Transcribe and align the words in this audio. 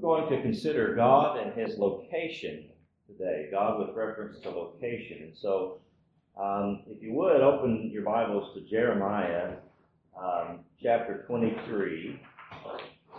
Going 0.00 0.30
to 0.30 0.40
consider 0.40 0.94
God 0.94 1.38
and 1.38 1.52
His 1.52 1.76
location 1.76 2.70
today, 3.06 3.48
God 3.50 3.78
with 3.78 3.94
reference 3.94 4.38
to 4.40 4.50
location. 4.50 5.18
And 5.24 5.36
so, 5.36 5.80
um, 6.40 6.84
if 6.86 7.02
you 7.02 7.12
would, 7.12 7.42
open 7.42 7.90
your 7.92 8.04
Bibles 8.04 8.54
to 8.54 8.62
Jeremiah 8.62 9.56
um, 10.18 10.60
chapter 10.82 11.24
23. 11.26 12.18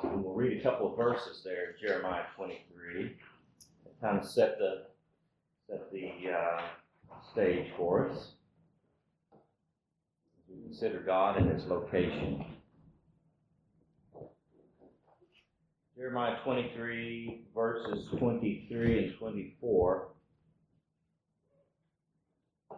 And 0.04 0.24
we'll 0.24 0.34
read 0.34 0.58
a 0.58 0.64
couple 0.64 0.90
of 0.90 0.98
verses 0.98 1.44
there, 1.46 1.76
Jeremiah 1.80 2.24
23, 2.36 3.02
and 3.02 4.02
kind 4.02 4.20
of 4.20 4.26
set 4.26 4.58
the, 4.58 4.86
set 5.70 5.92
the 5.92 6.12
uh, 6.32 6.62
stage 7.32 7.68
for 7.78 8.10
us. 8.10 8.32
We 10.50 10.64
consider 10.64 11.02
God 11.02 11.38
and 11.38 11.52
His 11.52 11.66
location. 11.68 12.44
Jeremiah 16.02 16.38
23, 16.44 17.44
verses 17.54 18.08
23 18.18 19.04
and 19.04 19.18
24. 19.20 20.08
Of 22.72 22.78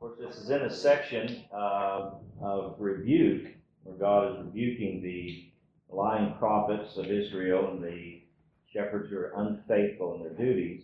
course, 0.00 0.18
this 0.18 0.36
is 0.38 0.50
in 0.50 0.62
a 0.62 0.74
section 0.74 1.44
uh, 1.54 2.10
of 2.42 2.74
rebuke, 2.80 3.46
where 3.84 3.96
God 3.96 4.32
is 4.32 4.44
rebuking 4.44 5.00
the 5.04 5.52
lying 5.88 6.34
prophets 6.40 6.96
of 6.96 7.06
Israel 7.06 7.70
and 7.70 7.84
the 7.84 8.22
shepherds 8.72 9.10
who 9.10 9.18
are 9.18 9.34
unfaithful 9.36 10.16
in 10.16 10.22
their 10.22 10.34
duties. 10.34 10.82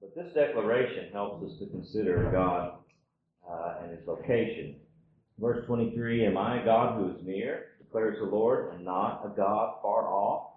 But 0.00 0.14
this 0.14 0.32
declaration 0.32 1.12
helps 1.12 1.44
us 1.44 1.58
to 1.58 1.66
consider 1.66 2.30
God 2.32 2.78
uh, 3.46 3.82
and 3.82 3.90
his 3.90 4.06
location. 4.06 4.76
Verse 5.38 5.62
23 5.66 6.24
Am 6.24 6.38
I 6.38 6.62
a 6.62 6.64
God 6.64 6.96
who 6.96 7.10
is 7.10 7.22
near, 7.22 7.66
declares 7.76 8.16
the 8.18 8.24
Lord, 8.24 8.72
and 8.72 8.82
not 8.82 9.20
a 9.26 9.28
God 9.36 9.74
far 9.82 10.08
off? 10.08 10.49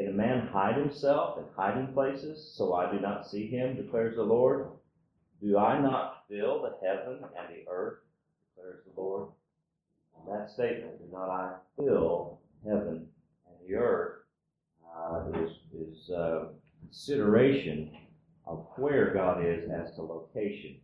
Can 0.00 0.08
a 0.08 0.12
man 0.12 0.46
hide 0.46 0.78
himself 0.78 1.36
in 1.36 1.44
hiding 1.54 1.92
places 1.92 2.54
so 2.56 2.72
I 2.72 2.90
do 2.90 2.98
not 3.00 3.28
see 3.28 3.46
him, 3.46 3.76
declares 3.76 4.16
the 4.16 4.22
Lord? 4.22 4.68
Do 5.42 5.58
I 5.58 5.78
not 5.78 6.24
fill 6.26 6.62
the 6.62 6.74
heaven 6.82 7.18
and 7.22 7.54
the 7.54 7.70
earth, 7.70 7.98
declares 8.56 8.80
the 8.86 8.98
Lord? 8.98 9.28
And 10.16 10.34
that 10.34 10.48
statement, 10.48 10.98
do 11.00 11.04
not 11.12 11.28
I 11.28 11.52
fill 11.76 12.40
heaven 12.64 13.08
and 13.46 13.68
the 13.68 13.74
earth, 13.74 14.22
uh, 14.96 15.24
is, 15.34 15.50
is 15.74 16.10
uh, 16.10 16.46
consideration 16.80 17.94
of 18.46 18.68
where 18.76 19.12
God 19.12 19.44
is 19.44 19.68
as 19.70 19.94
to 19.96 20.02
location. 20.02 20.76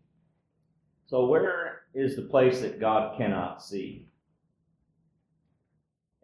So, 1.07 1.25
where 1.25 1.85
is 1.95 2.17
the 2.17 2.23
place 2.23 2.61
that 2.61 2.81
God 2.81 3.17
cannot 3.17 3.63
see? 3.63 4.09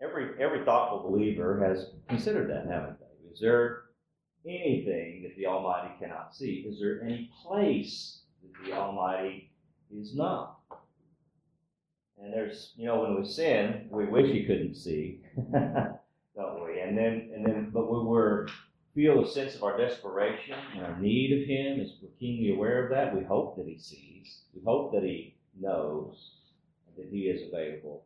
Every 0.02 0.30
every 0.40 0.64
thoughtful 0.64 1.10
believer 1.10 1.62
has 1.66 1.90
considered 2.08 2.50
that, 2.50 2.70
haven't 2.70 2.98
they? 2.98 3.32
Is 3.32 3.40
there 3.40 3.82
anything 4.46 5.22
that 5.22 5.36
the 5.36 5.46
Almighty 5.46 5.94
cannot 5.98 6.34
see? 6.34 6.66
Is 6.68 6.80
there 6.80 7.02
any 7.02 7.30
place 7.44 8.22
that 8.42 8.64
the 8.64 8.72
Almighty 8.76 9.50
is 9.94 10.14
not? 10.16 10.58
And 12.18 12.32
there's, 12.32 12.72
you 12.76 12.86
know, 12.86 13.02
when 13.02 13.20
we 13.20 13.26
sin, 13.26 13.88
we 13.90 14.06
wish 14.06 14.30
He 14.30 14.44
couldn't 14.44 14.74
see, 14.74 15.20
don't 15.52 16.64
we? 16.64 16.80
And 16.80 16.96
then, 16.96 17.30
and 17.34 17.44
then, 17.44 17.70
but 17.72 17.90
when 17.90 18.06
we're 18.06 18.46
feel 18.94 19.24
a 19.24 19.28
sense 19.28 19.54
of 19.54 19.62
our 19.62 19.78
desperation 19.78 20.54
and 20.74 20.84
our 20.84 21.00
need 21.00 21.40
of 21.40 21.48
Him, 21.48 21.80
as 21.80 21.94
we're 22.02 22.10
keenly 22.20 22.54
aware 22.54 22.84
of 22.84 22.90
that, 22.90 23.16
we 23.16 23.24
hope 23.24 23.56
that 23.56 23.66
He 23.66 23.78
sees. 23.78 24.42
We 24.54 24.62
hope 24.64 24.92
that 24.92 25.02
He 25.02 25.36
knows, 25.58 26.32
that 26.96 27.08
He 27.10 27.22
is 27.22 27.48
available 27.48 28.04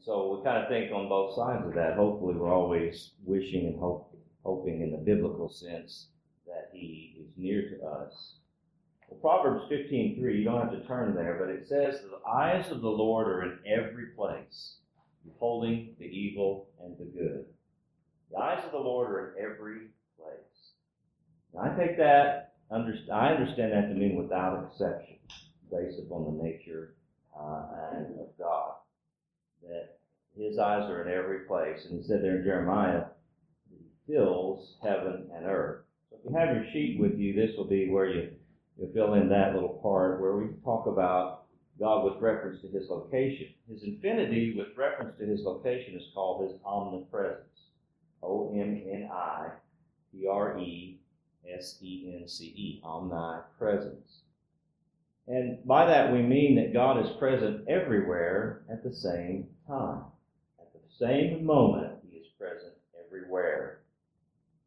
so 0.00 0.36
we 0.36 0.44
kind 0.44 0.62
of 0.62 0.68
think 0.68 0.92
on 0.92 1.08
both 1.08 1.34
sides 1.36 1.66
of 1.66 1.74
that. 1.74 1.96
Hopefully, 1.96 2.34
we're 2.34 2.52
always 2.52 3.12
wishing 3.24 3.66
and 3.66 3.78
hope, 3.78 4.16
hoping 4.44 4.82
in 4.82 4.90
the 4.90 4.98
biblical 4.98 5.48
sense 5.48 6.08
that 6.46 6.70
He 6.72 7.16
is 7.20 7.28
near 7.36 7.68
to 7.70 7.86
us. 7.86 8.34
Well, 9.08 9.20
Proverbs 9.20 9.64
15:3, 9.70 10.38
you 10.38 10.44
don't 10.44 10.60
have 10.60 10.72
to 10.72 10.86
turn 10.86 11.14
there, 11.14 11.36
but 11.38 11.50
it 11.50 11.66
says, 11.68 12.00
The 12.02 12.28
eyes 12.28 12.70
of 12.70 12.80
the 12.80 12.88
Lord 12.88 13.28
are 13.28 13.42
in 13.42 13.58
every 13.66 14.06
place, 14.16 14.76
beholding 15.24 15.94
the 15.98 16.06
evil 16.06 16.68
and 16.82 16.96
the 16.98 17.04
good. 17.04 17.46
The 18.30 18.38
eyes 18.38 18.64
of 18.64 18.72
the 18.72 18.78
Lord 18.78 19.10
are 19.10 19.36
in 19.36 19.44
every 19.44 19.88
place. 20.16 20.72
I 21.60 21.68
take 21.76 21.98
that, 21.98 22.54
I 22.70 22.76
understand 22.76 23.72
that 23.72 23.88
to 23.88 23.94
mean 23.94 24.16
without 24.16 24.64
exception, 24.64 25.16
based 25.70 25.98
upon 25.98 26.24
the 26.24 26.42
nature 26.42 26.94
uh, 27.38 27.66
of 28.20 28.38
God 28.38 28.71
that 29.68 29.98
his 30.36 30.58
eyes 30.58 30.88
are 30.90 31.02
in 31.02 31.12
every 31.12 31.40
place. 31.40 31.84
And 31.84 32.00
he 32.00 32.06
said 32.06 32.22
there 32.22 32.36
in 32.36 32.44
Jeremiah, 32.44 33.04
he 33.70 34.12
fills 34.12 34.76
heaven 34.82 35.28
and 35.34 35.46
earth. 35.46 35.84
So 36.10 36.16
if 36.16 36.30
you 36.30 36.36
have 36.36 36.54
your 36.54 36.66
sheet 36.72 36.98
with 37.00 37.18
you, 37.18 37.34
this 37.34 37.56
will 37.56 37.68
be 37.68 37.90
where 37.90 38.08
you, 38.08 38.30
you 38.78 38.90
fill 38.94 39.14
in 39.14 39.28
that 39.28 39.54
little 39.54 39.80
part 39.82 40.20
where 40.20 40.36
we 40.36 40.46
talk 40.64 40.86
about 40.86 41.44
God 41.78 42.04
with 42.04 42.22
reference 42.22 42.60
to 42.62 42.68
his 42.68 42.88
location. 42.88 43.48
His 43.68 43.82
infinity 43.82 44.54
with 44.56 44.68
reference 44.76 45.18
to 45.18 45.26
his 45.26 45.42
location 45.42 45.96
is 45.96 46.06
called 46.14 46.48
his 46.48 46.60
omnipresence. 46.64 47.48
O 48.22 48.52
M 48.54 48.82
N 48.88 49.08
I 49.12 49.48
P 50.12 50.26
R 50.28 50.58
E 50.58 51.00
S 51.52 51.78
E 51.82 52.14
N 52.20 52.28
C 52.28 52.44
E, 52.44 52.80
omnipresence. 52.84 54.20
And 55.26 55.64
by 55.66 55.86
that 55.86 56.12
we 56.12 56.22
mean 56.22 56.56
that 56.56 56.72
God 56.72 57.04
is 57.04 57.16
present 57.18 57.68
everywhere 57.68 58.62
at 58.70 58.84
the 58.84 58.92
same 58.92 59.48
time. 59.72 60.04
At 60.60 60.72
the 60.72 60.80
same 60.98 61.44
moment, 61.44 61.98
He 62.08 62.16
is 62.16 62.26
present 62.38 62.74
everywhere. 63.06 63.80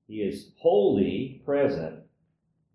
He 0.08 0.18
is 0.18 0.52
wholly 0.58 1.42
present 1.46 2.00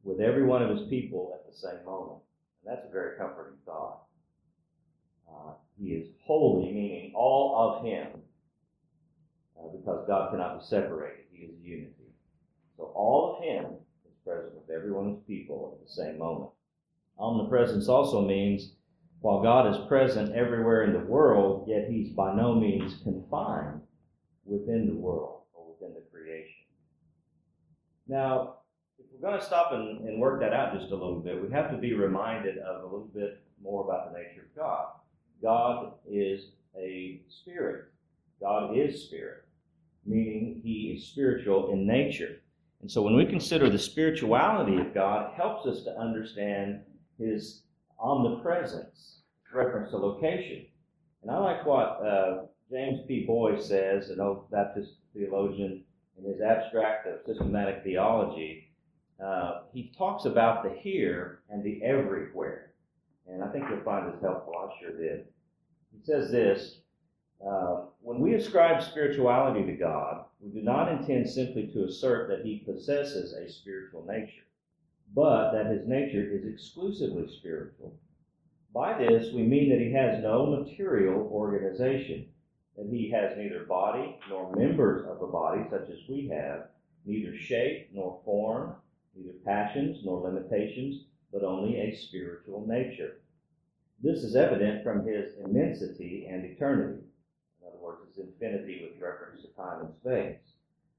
with 0.04 0.20
every 0.20 0.44
one 0.44 0.62
of 0.62 0.76
His 0.76 0.88
people 0.88 1.32
at 1.34 1.50
the 1.50 1.56
same 1.56 1.84
moment. 1.84 2.20
And 2.64 2.72
that's 2.76 2.86
a 2.88 2.92
very 2.92 3.16
comforting 3.18 3.58
thought. 3.64 4.02
Uh, 5.28 5.52
he 5.80 5.90
is 5.90 6.08
wholly, 6.24 6.72
meaning 6.72 7.12
all 7.14 7.56
of 7.56 7.84
Him, 7.84 8.08
uh, 9.58 9.68
because 9.68 10.06
God 10.06 10.30
cannot 10.30 10.60
be 10.60 10.66
separated. 10.66 11.24
He 11.32 11.46
is 11.46 11.54
unity. 11.62 11.94
So 12.76 12.84
all 12.94 13.36
of 13.36 13.44
Him 13.44 13.76
is 14.04 14.14
present 14.24 14.54
with 14.54 14.74
every 14.74 14.92
one 14.92 15.08
of 15.08 15.14
His 15.16 15.24
people 15.26 15.78
at 15.78 15.86
the 15.86 15.92
same 15.92 16.18
moment. 16.18 16.50
Omnipresence 17.18 17.88
also 17.88 18.26
means 18.26 18.72
while 19.20 19.42
God 19.42 19.70
is 19.70 19.86
present 19.86 20.34
everywhere 20.34 20.84
in 20.84 20.92
the 20.92 21.06
world, 21.10 21.68
yet 21.68 21.88
he's 21.88 22.10
by 22.10 22.34
no 22.34 22.54
means 22.54 23.00
confined 23.02 23.80
within 24.44 24.86
the 24.86 24.94
world 24.94 25.42
or 25.52 25.72
within 25.72 25.94
the 25.94 26.02
creation. 26.10 26.64
Now, 28.08 28.56
if 28.98 29.06
we're 29.12 29.28
going 29.28 29.38
to 29.38 29.44
stop 29.44 29.72
and, 29.72 30.00
and 30.08 30.20
work 30.20 30.40
that 30.40 30.54
out 30.54 30.72
just 30.78 30.90
a 30.90 30.96
little 30.96 31.20
bit, 31.20 31.40
we 31.40 31.52
have 31.52 31.70
to 31.70 31.76
be 31.76 31.92
reminded 31.92 32.58
of 32.58 32.82
a 32.82 32.84
little 32.84 33.10
bit 33.14 33.42
more 33.62 33.84
about 33.84 34.10
the 34.10 34.18
nature 34.18 34.42
of 34.42 34.56
God. 34.56 34.86
God 35.42 35.92
is 36.10 36.52
a 36.76 37.20
spirit. 37.28 37.86
God 38.40 38.76
is 38.76 39.04
spirit, 39.04 39.44
meaning 40.06 40.60
he 40.64 40.94
is 40.96 41.06
spiritual 41.06 41.72
in 41.72 41.86
nature. 41.86 42.40
And 42.80 42.90
so 42.90 43.02
when 43.02 43.16
we 43.16 43.26
consider 43.26 43.68
the 43.68 43.78
spirituality 43.78 44.78
of 44.78 44.94
God, 44.94 45.30
it 45.30 45.36
helps 45.36 45.66
us 45.66 45.84
to 45.84 45.98
understand 45.98 46.80
his 47.18 47.62
omnipresence, 48.00 49.20
reference 49.52 49.90
to 49.90 49.96
location. 49.96 50.66
And 51.22 51.30
I 51.30 51.38
like 51.38 51.66
what 51.66 52.00
uh, 52.04 52.42
James 52.70 53.00
P. 53.06 53.24
Boyce 53.26 53.66
says, 53.66 54.10
an 54.10 54.20
old 54.20 54.50
Baptist 54.50 54.92
theologian, 55.14 55.84
in 56.18 56.30
his 56.30 56.40
abstract 56.40 57.06
of 57.06 57.20
systematic 57.26 57.82
theology. 57.82 58.70
Uh, 59.24 59.62
he 59.72 59.92
talks 59.96 60.24
about 60.24 60.62
the 60.62 60.70
here 60.80 61.40
and 61.50 61.62
the 61.62 61.82
everywhere. 61.82 62.72
And 63.26 63.42
I 63.42 63.48
think 63.48 63.64
you'll 63.68 63.84
find 63.84 64.12
this 64.12 64.20
helpful. 64.22 64.54
I 64.56 64.80
sure 64.80 64.96
did. 64.96 65.26
He 65.92 66.04
says 66.04 66.30
this 66.30 66.78
uh, 67.46 67.82
When 68.00 68.20
we 68.20 68.34
ascribe 68.34 68.82
spirituality 68.82 69.64
to 69.66 69.72
God, 69.72 70.24
we 70.40 70.50
do 70.50 70.64
not 70.64 70.90
intend 70.90 71.28
simply 71.28 71.66
to 71.68 71.84
assert 71.84 72.28
that 72.28 72.44
he 72.44 72.64
possesses 72.64 73.34
a 73.34 73.50
spiritual 73.50 74.06
nature 74.08 74.44
but 75.14 75.52
that 75.52 75.66
his 75.66 75.86
nature 75.86 76.22
is 76.22 76.44
exclusively 76.44 77.28
spiritual. 77.28 77.94
By 78.72 78.96
this, 78.98 79.32
we 79.32 79.42
mean 79.42 79.70
that 79.70 79.80
he 79.80 79.92
has 79.92 80.22
no 80.22 80.46
material 80.46 81.28
organization, 81.32 82.28
that 82.76 82.86
he 82.86 83.10
has 83.10 83.36
neither 83.36 83.64
body 83.64 84.16
nor 84.28 84.54
members 84.54 85.04
of 85.06 85.20
a 85.22 85.26
body 85.26 85.62
such 85.70 85.90
as 85.90 86.08
we 86.08 86.28
have, 86.28 86.68
neither 87.04 87.36
shape 87.36 87.90
nor 87.92 88.20
form, 88.24 88.74
neither 89.16 89.36
passions 89.44 89.98
nor 90.04 90.20
limitations, 90.20 91.04
but 91.32 91.42
only 91.42 91.80
a 91.80 91.96
spiritual 91.96 92.64
nature. 92.66 93.20
This 94.02 94.22
is 94.22 94.36
evident 94.36 94.84
from 94.84 95.06
his 95.06 95.34
immensity 95.44 96.26
and 96.30 96.44
eternity. 96.44 97.02
In 97.60 97.68
other 97.68 97.78
words, 97.78 98.06
his 98.08 98.24
infinity 98.24 98.88
with 98.88 99.02
reference 99.02 99.42
to 99.42 99.48
time 99.48 99.80
and 99.80 99.94
space. 99.94 100.49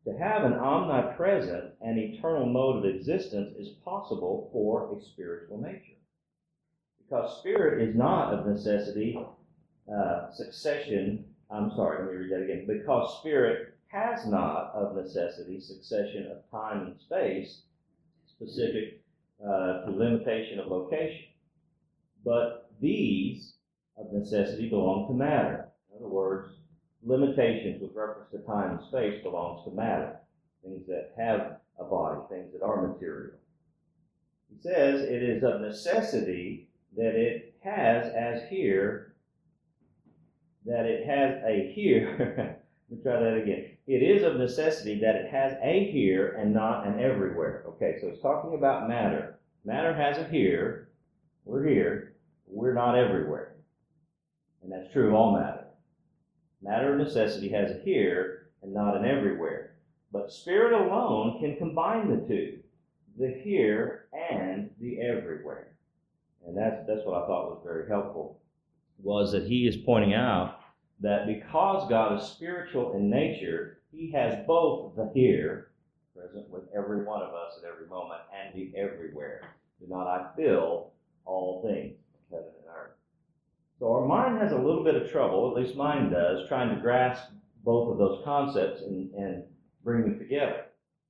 To 0.06 0.18
have 0.18 0.44
an 0.46 0.54
omnipresent 0.54 1.74
and 1.82 2.00
eternal 2.00 2.48
mode 2.48 2.78
of 2.78 2.96
existence 2.96 3.56
is 3.58 3.76
possible 3.86 4.50
for 4.52 4.98
a 4.98 5.02
spiritual 5.02 5.62
nature. 5.62 6.00
Because 7.00 7.40
spirit 7.40 7.88
is 7.88 7.96
not 7.96 8.34
of 8.34 8.48
necessity 8.48 9.20
uh, 9.94 10.32
succession. 10.32 11.26
I'm 11.52 11.72
sorry, 11.76 12.04
let 12.04 12.12
me 12.12 12.18
read 12.18 12.32
that 12.32 12.44
again. 12.46 12.66
Because 12.68 13.20
spirit 13.20 13.76
has 13.88 14.26
not, 14.26 14.72
of 14.74 14.96
necessity, 14.96 15.60
succession 15.60 16.32
of 16.32 16.50
time 16.50 16.88
and 16.88 17.00
space 17.00 17.64
specific 18.26 19.02
uh, 19.44 19.86
to 19.86 19.92
limitation 19.92 20.60
of 20.60 20.68
location. 20.68 21.26
But 22.24 22.72
these, 22.82 23.54
of 23.98 24.12
necessity, 24.14 24.70
belong 24.70 25.08
to 25.08 25.14
matter. 25.14 25.70
In 25.92 25.98
other 25.98 26.14
words, 26.14 26.54
limitations 27.04 27.82
with 27.82 27.96
reference 27.96 28.30
to 28.32 28.40
time 28.40 28.78
and 28.78 28.88
space 28.88 29.22
belongs 29.24 29.64
to 29.66 29.72
matter. 29.72 30.18
Things 30.64 30.86
that 30.88 31.14
have 31.18 31.58
a 31.80 31.84
body, 31.84 32.22
things 32.30 32.54
that 32.54 32.64
are 32.64 32.88
material. 32.88 33.34
He 34.50 34.62
says 34.62 35.02
it 35.02 35.24
is 35.24 35.44
of 35.44 35.62
necessity 35.62 36.70
that 36.96 37.16
it 37.16 37.56
has 37.64 38.12
as 38.14 38.50
here, 38.50 39.16
that 40.66 40.86
it 40.86 41.08
has 41.08 41.42
a 41.44 41.72
here. 41.74 42.60
Let 42.90 42.98
me 42.98 43.04
try 43.04 43.20
that 43.20 43.42
again. 43.42 43.66
It 43.88 44.04
is 44.04 44.24
of 44.24 44.36
necessity 44.36 45.00
that 45.00 45.16
it 45.16 45.32
has 45.32 45.54
a 45.64 45.92
here 45.92 46.36
and 46.40 46.54
not 46.54 46.86
an 46.86 47.00
everywhere. 47.00 47.64
Okay, 47.68 47.98
so 48.00 48.08
it's 48.08 48.22
talking 48.22 48.54
about 48.54 48.88
matter. 48.88 49.40
Matter 49.66 49.94
has 49.94 50.18
a 50.18 50.30
here. 50.30 50.90
We're 51.46 51.68
here. 51.68 52.14
We're 52.48 52.74
not 52.74 52.98
everywhere. 52.98 53.56
And 54.62 54.72
that's 54.72 54.92
true 54.94 55.08
of 55.08 55.14
all 55.14 55.34
matter. 55.34 55.61
Matter 56.62 56.94
of 56.94 57.00
necessity 57.00 57.50
has 57.50 57.72
a 57.72 57.82
here 57.84 58.50
and 58.62 58.74
not 58.74 58.96
an 58.96 59.06
everywhere. 59.06 59.76
But 60.12 60.32
spirit 60.32 60.74
alone 60.74 61.40
can 61.40 61.58
combine 61.58 62.10
the 62.10 62.28
two 62.28 62.60
the 63.18 63.42
here 63.44 64.08
and 64.14 64.70
the 64.80 65.00
everywhere. 65.02 65.68
And 66.46 66.58
that's, 66.58 66.88
that's 66.88 67.06
what 67.06 67.24
I 67.24 67.28
thought 67.28 67.52
was 67.52 67.62
very 67.64 67.88
helpful, 67.88 68.40
was 69.02 69.32
that 69.32 69.48
he 69.48 69.68
is 69.68 69.78
pointing 69.78 70.14
out 70.14 70.60
that 71.02 71.28
because 71.28 71.90
God 71.90 72.20
is 72.20 72.28
spiritual 72.28 72.94
in 72.96 73.10
nature, 73.10 73.80
he 73.92 74.12
has 74.12 74.46
both 74.48 74.96
the 74.96 75.12
here, 75.14 75.72
present 76.16 76.50
with 76.50 76.64
every 76.76 77.04
one 77.04 77.22
of 77.22 77.34
us 77.34 77.60
at 77.60 77.70
every 77.70 77.88
moment, 77.88 78.22
and 78.34 78.56
the 78.56 78.78
everywhere. 78.78 79.42
Do 79.80 79.88
not 79.88 80.08
I 80.08 80.28
fill 80.36 80.92
all 81.26 81.62
things, 81.64 81.96
heaven 82.30 82.46
and 82.60 82.76
earth. 82.76 82.92
So 83.82 83.92
our 83.94 84.06
mind 84.06 84.40
has 84.40 84.52
a 84.52 84.58
little 84.58 84.84
bit 84.84 84.94
of 84.94 85.10
trouble, 85.10 85.50
at 85.50 85.60
least 85.60 85.76
mine 85.76 86.12
does, 86.12 86.48
trying 86.48 86.70
to 86.70 86.80
grasp 86.80 87.32
both 87.64 87.92
of 87.92 87.98
those 87.98 88.24
concepts 88.24 88.84
and, 88.84 89.12
and 89.16 89.44
bring 89.84 90.04
them 90.04 90.20
together. 90.20 90.66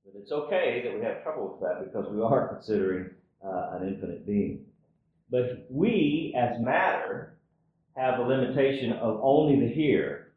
But 0.06 0.18
it's 0.18 0.32
okay 0.32 0.80
that 0.82 0.94
we 0.98 1.04
have 1.04 1.22
trouble 1.22 1.50
with 1.50 1.60
that 1.60 1.84
because 1.84 2.10
we 2.10 2.22
are 2.22 2.48
considering 2.54 3.10
uh, 3.44 3.76
an 3.76 3.88
infinite 3.88 4.26
being. 4.26 4.64
But 5.30 5.66
we, 5.68 6.34
as 6.34 6.58
matter, 6.62 7.36
have 7.94 8.16
the 8.16 8.24
limitation 8.24 8.94
of 8.94 9.20
only 9.22 9.60
the 9.60 9.70
here. 9.70 10.32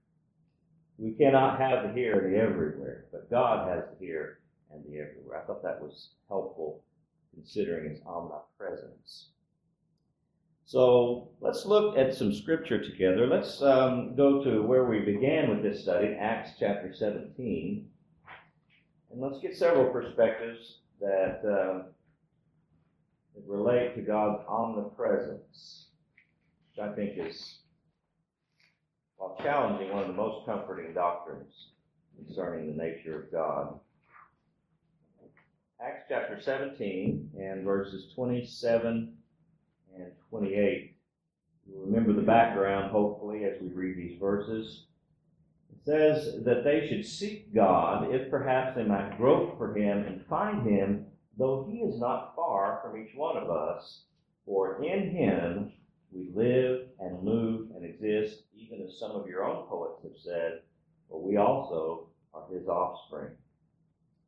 We 0.98 1.12
cannot 1.12 1.58
have 1.62 1.84
the 1.84 1.94
here 1.94 2.20
and 2.20 2.36
the 2.36 2.38
everywhere, 2.38 3.06
but 3.14 3.32
God 3.32 3.70
has 3.70 3.86
the 3.98 4.06
here 4.06 4.40
and 4.74 4.84
the 4.84 5.00
everywhere. 5.00 5.42
I 5.42 5.48
thought 5.48 5.64
that 5.64 5.82
was 5.82 6.10
helpful 6.28 6.84
considering 7.34 7.92
his 7.92 8.02
omnipresence. 8.06 9.30
So 10.68 11.30
let's 11.42 11.66
look 11.66 11.96
at 11.96 12.16
some 12.16 12.34
scripture 12.34 12.84
together. 12.84 13.28
Let's 13.28 13.62
um, 13.62 14.16
go 14.16 14.44
to 14.44 14.64
where 14.64 14.86
we 14.86 15.00
began 15.00 15.50
with 15.50 15.62
this 15.62 15.84
study, 15.84 16.18
Acts 16.20 16.52
chapter 16.60 16.92
17. 16.92 17.88
And 19.12 19.22
let's 19.22 19.40
get 19.42 19.56
several 19.56 19.92
perspectives 19.92 20.80
that, 21.00 21.42
um, 21.46 21.86
that 23.36 23.44
relate 23.48 23.96
to 23.96 24.02
God's 24.02 24.44
omnipresence, 24.48 25.90
which 26.76 26.84
I 26.84 26.96
think 26.96 27.14
is, 27.18 27.60
while 29.18 29.38
challenging, 29.44 29.94
one 29.94 30.02
of 30.02 30.08
the 30.08 30.14
most 30.14 30.48
comforting 30.48 30.96
doctrines 30.96 31.70
concerning 32.18 32.76
the 32.76 32.84
nature 32.84 33.22
of 33.22 33.32
God. 33.32 33.80
Acts 35.80 36.06
chapter 36.10 36.42
17 36.42 37.30
and 37.38 37.64
verses 37.64 38.12
27 38.16 39.16
and 39.98 40.12
28. 40.30 40.96
You'll 41.68 41.86
remember 41.86 42.14
the 42.14 42.22
background, 42.22 42.92
hopefully, 42.92 43.44
as 43.46 43.62
we 43.62 43.70
read 43.70 43.98
these 43.98 44.20
verses. 44.20 44.86
It 45.72 45.84
says 45.84 46.44
that 46.44 46.64
they 46.64 46.88
should 46.88 47.06
seek 47.06 47.54
God, 47.54 48.14
if 48.14 48.30
perhaps 48.30 48.76
they 48.76 48.84
might 48.84 49.18
grope 49.18 49.58
for 49.58 49.76
him 49.76 50.04
and 50.04 50.26
find 50.28 50.68
him, 50.68 51.06
though 51.38 51.68
he 51.70 51.80
is 51.80 52.00
not 52.00 52.36
far 52.36 52.82
from 52.84 53.02
each 53.02 53.16
one 53.16 53.38
of 53.38 53.50
us. 53.50 54.04
For 54.46 54.84
in 54.84 55.10
him 55.10 55.72
we 56.12 56.32
live 56.34 56.88
and 57.00 57.24
move 57.24 57.72
and 57.76 57.84
exist, 57.84 58.44
even 58.56 58.82
as 58.82 59.00
some 59.00 59.12
of 59.12 59.28
your 59.28 59.44
own 59.44 59.68
poets 59.68 60.04
have 60.04 60.18
said, 60.24 60.62
for 61.10 61.22
we 61.22 61.38
also 61.38 62.08
are 62.34 62.48
his 62.52 62.68
offspring. 62.68 63.32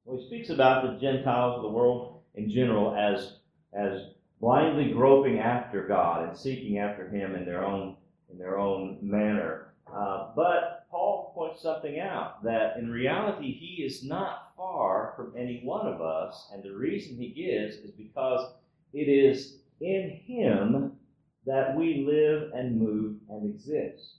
Well, 0.06 0.18
he 0.18 0.25
speaks 0.25 0.50
about 0.50 0.84
the 0.84 1.00
Gentiles 1.00 1.58
of 1.58 1.64
the 1.64 1.69
world 1.69 2.22
in 2.36 2.50
general 2.50 2.96
as, 2.96 3.38
as 3.74 4.14
blindly 4.39 4.92
groping 4.92 5.39
after 5.39 5.88
God 5.88 6.28
and 6.28 6.38
seeking 6.38 6.78
after 6.78 7.07
Him 7.10 7.36
in 7.36 7.45
their 7.45 7.66
own 7.66 7.95
in 8.31 8.38
their 8.38 8.60
own 8.60 8.98
manner. 9.01 9.74
Uh, 9.92 10.31
but 10.36 10.86
Paul 10.92 11.31
points 11.34 11.62
something 11.62 12.00
out 12.00 12.44
that 12.44 12.78
in 12.78 12.92
reality 12.92 13.54
He 13.54 13.84
is 13.84 14.04
not 14.04 14.51
far 14.56 15.13
from 15.16 15.34
any 15.38 15.62
one 15.63 15.88
of 15.88 16.01
us, 16.01 16.50
and 16.54 16.63
the 16.63 16.75
reason 16.75 17.18
He 17.18 17.30
gives 17.30 17.78
is 17.78 17.92
because 17.92 18.51
it 18.94 19.07
is 19.10 19.57
in 19.80 20.19
Him 20.25 20.94
that 21.45 21.75
we 21.75 22.06
live 22.06 22.51
and 22.54 22.80
move 22.80 23.16
and 23.30 23.50
exist. 23.50 24.16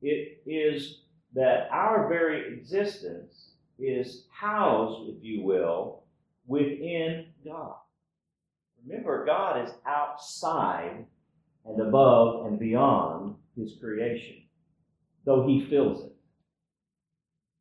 It 0.00 0.40
is 0.46 1.00
that 1.34 1.68
our 1.72 2.08
very 2.08 2.54
existence 2.54 3.50
is 3.78 4.24
housed, 4.30 5.10
if 5.10 5.22
you 5.22 5.42
will, 5.42 6.04
within 6.46 7.26
God. 7.44 7.74
Remember, 8.88 9.26
God 9.26 9.66
is 9.66 9.74
outside 9.86 11.04
and 11.66 11.80
above 11.80 12.46
and 12.46 12.58
beyond 12.58 13.34
his 13.56 13.76
creation, 13.80 14.36
though 15.24 15.46
he 15.46 15.66
fills 15.68 16.04
it. 16.04 16.12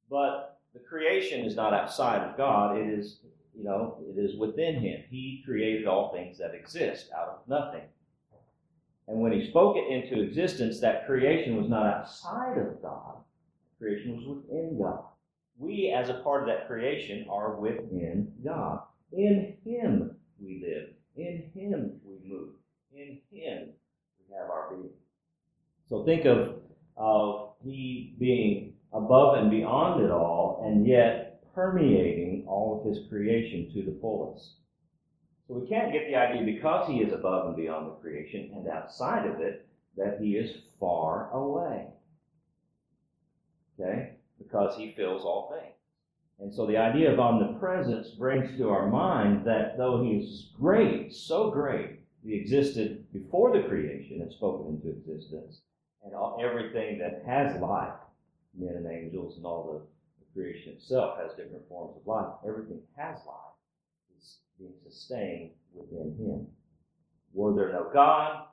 But 0.10 0.60
the 0.74 0.80
creation 0.80 1.46
is 1.46 1.56
not 1.56 1.74
outside 1.74 2.22
of 2.22 2.38
God, 2.38 2.78
it 2.78 2.88
is, 2.88 3.20
you 3.58 3.64
know, 3.64 3.98
it 4.08 4.20
is 4.20 4.38
within 4.38 4.76
him. 4.76 5.02
He 5.10 5.44
created 5.46 5.86
all 5.86 6.14
things 6.14 6.38
that 6.38 6.56
exist 6.56 7.10
out 7.18 7.28
of 7.28 7.48
nothing. 7.48 7.88
And 9.10 9.20
when 9.20 9.32
he 9.32 9.50
spoke 9.50 9.76
it 9.78 9.92
into 9.92 10.22
existence, 10.22 10.80
that 10.80 11.06
creation 11.08 11.58
was 11.58 11.70
not 11.70 11.86
outside 11.86 12.58
of 12.58 12.82
God. 12.82 13.16
Creation 13.80 14.16
was 14.16 14.26
within 14.26 14.80
God. 14.82 15.04
We, 15.58 15.94
as 15.96 16.10
a 16.10 16.22
part 16.22 16.44
of 16.44 16.48
that 16.48 16.68
creation, 16.68 17.26
are 17.30 17.56
within 17.56 18.32
God. 18.44 18.82
In 19.12 19.56
Him 19.64 20.16
we 20.40 20.62
live. 20.64 20.90
In 21.18 21.50
Him 21.54 22.00
we 22.06 22.18
move. 22.26 22.50
In 22.94 23.20
Him 23.32 23.70
we 24.20 24.36
have 24.36 24.50
our 24.50 24.70
being. 24.72 24.90
So 25.90 26.06
think 26.06 26.26
of, 26.26 26.56
of 26.96 27.54
He 27.64 28.16
being 28.20 28.74
above 28.94 29.38
and 29.38 29.52
beyond 29.52 30.04
it 30.04 30.12
all, 30.12 30.64
and 30.66 30.86
yet 30.88 31.44
permeating 31.54 32.46
all 32.48 32.80
of 32.80 32.88
His 32.88 33.08
creation 33.10 33.70
to 33.74 33.82
the 33.84 33.98
fullest. 34.00 34.54
So 35.48 35.56
we 35.56 35.68
can't 35.68 35.92
get 35.94 36.08
the 36.08 36.16
idea 36.16 36.44
because 36.44 36.88
He 36.88 37.00
is 37.00 37.14
above 37.14 37.48
and 37.48 37.56
beyond 37.56 37.88
the 37.88 37.96
creation 37.96 38.52
and 38.56 38.68
outside 38.68 39.26
of 39.26 39.42
it 39.42 39.68
that 39.98 40.20
He 40.22 40.32
is 40.36 40.56
far 40.80 41.32
away. 41.32 41.88
Okay? 43.80 44.18
because 44.38 44.76
he 44.78 44.94
fills 44.96 45.24
all 45.24 45.54
things. 45.54 45.74
And 46.40 46.54
so 46.54 46.68
the 46.68 46.78
idea 46.78 47.12
of 47.12 47.20
omnipresence 47.20 48.10
brings 48.12 48.56
to 48.58 48.70
our 48.70 48.88
mind 48.88 49.46
that 49.46 49.78
though 49.78 50.04
he 50.04 50.18
is 50.18 50.52
great, 50.60 51.14
so 51.14 51.50
great, 51.50 52.00
he 52.24 52.36
existed 52.36 53.12
before 53.12 53.52
the 53.52 53.68
creation 53.68 54.22
and 54.22 54.32
spoken 54.32 54.76
into 54.76 54.90
existence, 54.90 55.62
and 56.04 56.14
all, 56.14 56.40
everything 56.44 57.00
that 57.00 57.24
has 57.26 57.60
life, 57.60 57.94
men 58.56 58.76
and 58.76 58.86
angels 58.86 59.38
and 59.38 59.46
all 59.46 59.74
the, 59.74 60.26
the 60.26 60.34
creation 60.34 60.74
itself 60.74 61.18
has 61.20 61.32
different 61.32 61.68
forms 61.68 61.98
of 61.98 62.06
life. 62.06 62.34
Everything 62.48 62.82
has 62.96 63.18
life. 63.26 63.56
It's 64.16 64.38
being 64.60 64.74
sustained 64.84 65.52
within 65.74 66.16
him. 66.18 66.48
Were 67.34 67.56
there 67.56 67.72
no 67.72 67.90
God, 67.92 68.46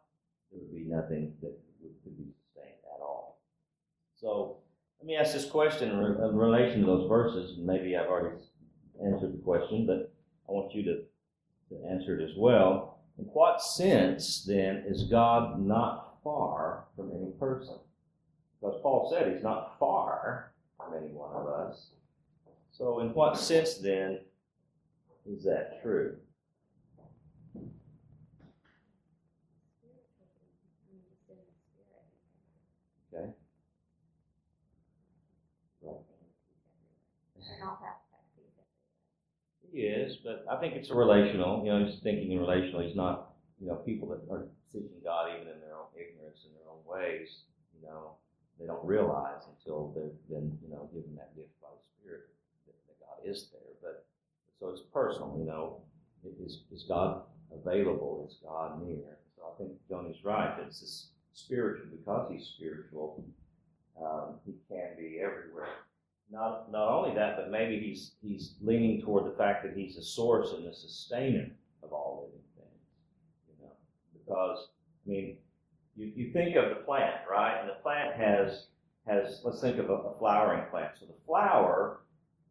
there 0.51 0.61
would 0.61 0.75
be 0.75 0.91
nothing 0.91 1.35
that 1.43 1.53
could 2.03 2.17
be 2.17 2.33
sustained 2.47 2.81
at 2.95 3.01
all. 3.01 3.41
So 4.21 4.59
let 5.05 5.09
me 5.09 5.17
ask 5.17 5.35
this 5.35 5.45
question 5.45 5.91
in 5.91 6.35
relation 6.35 6.81
to 6.81 6.87
those 6.87 7.07
verses. 7.11 7.59
Maybe 7.59 7.95
I've 7.95 8.07
already 8.07 8.37
answered 9.05 9.35
the 9.35 9.43
question, 9.45 9.85
but 9.87 10.11
I 10.49 10.53
want 10.53 10.75
you 10.75 10.83
to, 10.83 10.95
to 11.69 11.87
answer 11.91 12.19
it 12.19 12.25
as 12.25 12.35
well. 12.39 13.01
In 13.19 13.27
what 13.27 13.61
sense, 13.61 14.47
then, 14.49 14.83
is 14.89 15.03
God 15.11 15.61
not 15.61 16.15
far 16.25 16.85
from 16.97 17.11
any 17.11 17.33
person? 17.39 17.75
Because 18.59 18.81
Paul 18.83 19.13
said 19.13 19.31
he's 19.31 19.43
not 19.43 19.79
far 19.79 20.55
from 20.79 20.95
any 20.97 21.13
one 21.13 21.37
of 21.37 21.49
us. 21.49 21.89
So, 22.73 23.01
in 23.01 23.13
what 23.13 23.39
sense, 23.39 23.75
then, 23.75 24.21
is 25.31 25.45
that 25.45 25.83
true? 25.83 26.17
Piece 38.37 38.55
of. 38.59 38.67
He 39.73 39.81
is, 39.89 40.19
but 40.23 40.45
I 40.51 40.61
think 40.61 40.75
it's 40.75 40.91
a 40.91 40.95
relational. 40.95 41.65
You 41.65 41.73
know, 41.73 41.85
he's 41.85 42.01
thinking 42.03 42.33
in 42.33 42.39
relational. 42.39 42.83
He's 42.83 42.97
not, 42.97 43.33
you 43.61 43.67
know, 43.67 43.77
people 43.77 44.09
that 44.09 44.23
are 44.31 44.47
seeking 44.73 45.01
God 45.03 45.31
even 45.35 45.49
in 45.49 45.61
their 45.61 45.75
own 45.75 45.91
ignorance 45.97 46.45
and 46.45 46.53
their 46.55 46.69
own 46.71 46.83
ways. 46.87 47.49
You 47.75 47.89
know, 47.89 48.17
they 48.61 48.67
don't 48.67 48.85
realize 48.85 49.43
until 49.51 49.93
they've 49.95 50.21
been, 50.29 50.59
you 50.63 50.71
know, 50.71 50.89
given 50.93 51.17
that 51.17 51.35
gift 51.35 51.51
by 51.61 51.69
the 51.73 51.83
Spirit 51.99 52.31
that, 52.67 52.77
that 52.87 52.99
God 53.01 53.19
is 53.25 53.49
there. 53.51 53.75
But 53.83 54.07
so 54.61 54.71
it's 54.71 54.83
personal. 54.93 55.35
You 55.39 55.47
know, 55.47 55.81
is 56.45 56.63
is 56.73 56.85
God 56.89 57.23
available? 57.53 58.27
Is 58.29 58.39
God 58.43 58.83
near? 58.87 59.19
So 59.37 59.43
I 59.53 59.59
think 59.59 59.73
Joni's 59.89 60.25
right. 60.25 60.55
It's 60.67 60.81
this 60.81 61.09
spiritual 61.33 61.87
because 61.91 62.31
he's 62.33 62.47
spiritual. 62.57 63.25
Um, 64.01 64.41
he 64.45 64.53
can 64.69 64.97
be 64.99 65.21
everywhere. 65.21 65.69
Not 66.31 66.73
not 66.73 66.89
only 66.89 67.15
that, 67.15 67.37
but 67.37 67.51
maybe 67.51 67.79
he's 67.79 68.13
he's 68.23 68.55
leaning 68.61 69.03
toward 69.03 69.27
the 69.31 69.37
fact 69.37 69.63
that 69.65 69.77
he's 69.77 69.97
the 69.97 70.03
source 70.03 70.53
and 70.53 70.67
the 70.67 70.75
sustainer 70.75 71.49
of 71.83 71.93
all 71.93 72.25
living 72.27 72.45
things. 72.57 72.83
You 73.49 73.67
know, 73.67 73.73
because 74.13 74.69
I 75.07 75.11
mean, 75.11 75.37
you, 75.97 76.13
you 76.15 76.33
think 76.33 76.57
of 76.57 76.71
the 76.71 76.83
plant, 76.85 77.17
right? 77.31 77.61
And 77.61 77.69
the 77.69 77.75
plant 77.83 78.15
has 78.17 78.67
has 79.07 79.43
let's 79.45 79.61
think 79.61 79.79
of 79.79 79.91
a, 79.91 79.95
a 79.95 80.19
flowering 80.19 80.65
plant. 80.71 80.93
So 80.99 81.07
the 81.07 81.15
flower 81.27 82.01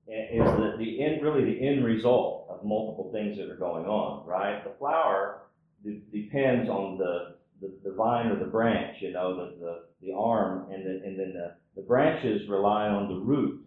is 0.07 0.45
the, 0.45 0.75
the 0.77 1.03
end 1.03 1.21
really 1.21 1.43
the 1.45 1.67
end 1.67 1.83
result 1.83 2.47
of 2.49 2.63
multiple 2.63 3.11
things 3.11 3.37
that 3.37 3.49
are 3.49 3.57
going 3.57 3.85
on, 3.85 4.25
right? 4.27 4.63
The 4.63 4.73
flower 4.77 5.43
de- 5.83 6.03
depends 6.11 6.69
on 6.69 6.97
the, 6.97 7.35
the, 7.61 7.73
the 7.83 7.95
vine 7.95 8.27
or 8.27 8.37
the 8.37 8.45
branch, 8.45 8.97
you 9.01 9.11
know, 9.13 9.35
the, 9.35 9.59
the, 9.59 9.83
the 10.01 10.13
arm, 10.13 10.71
and, 10.71 10.85
the, 10.85 11.05
and 11.05 11.19
then 11.19 11.33
the, 11.33 11.55
the 11.75 11.81
branches 11.81 12.47
rely 12.47 12.87
on 12.87 13.07
the 13.07 13.19
root. 13.19 13.65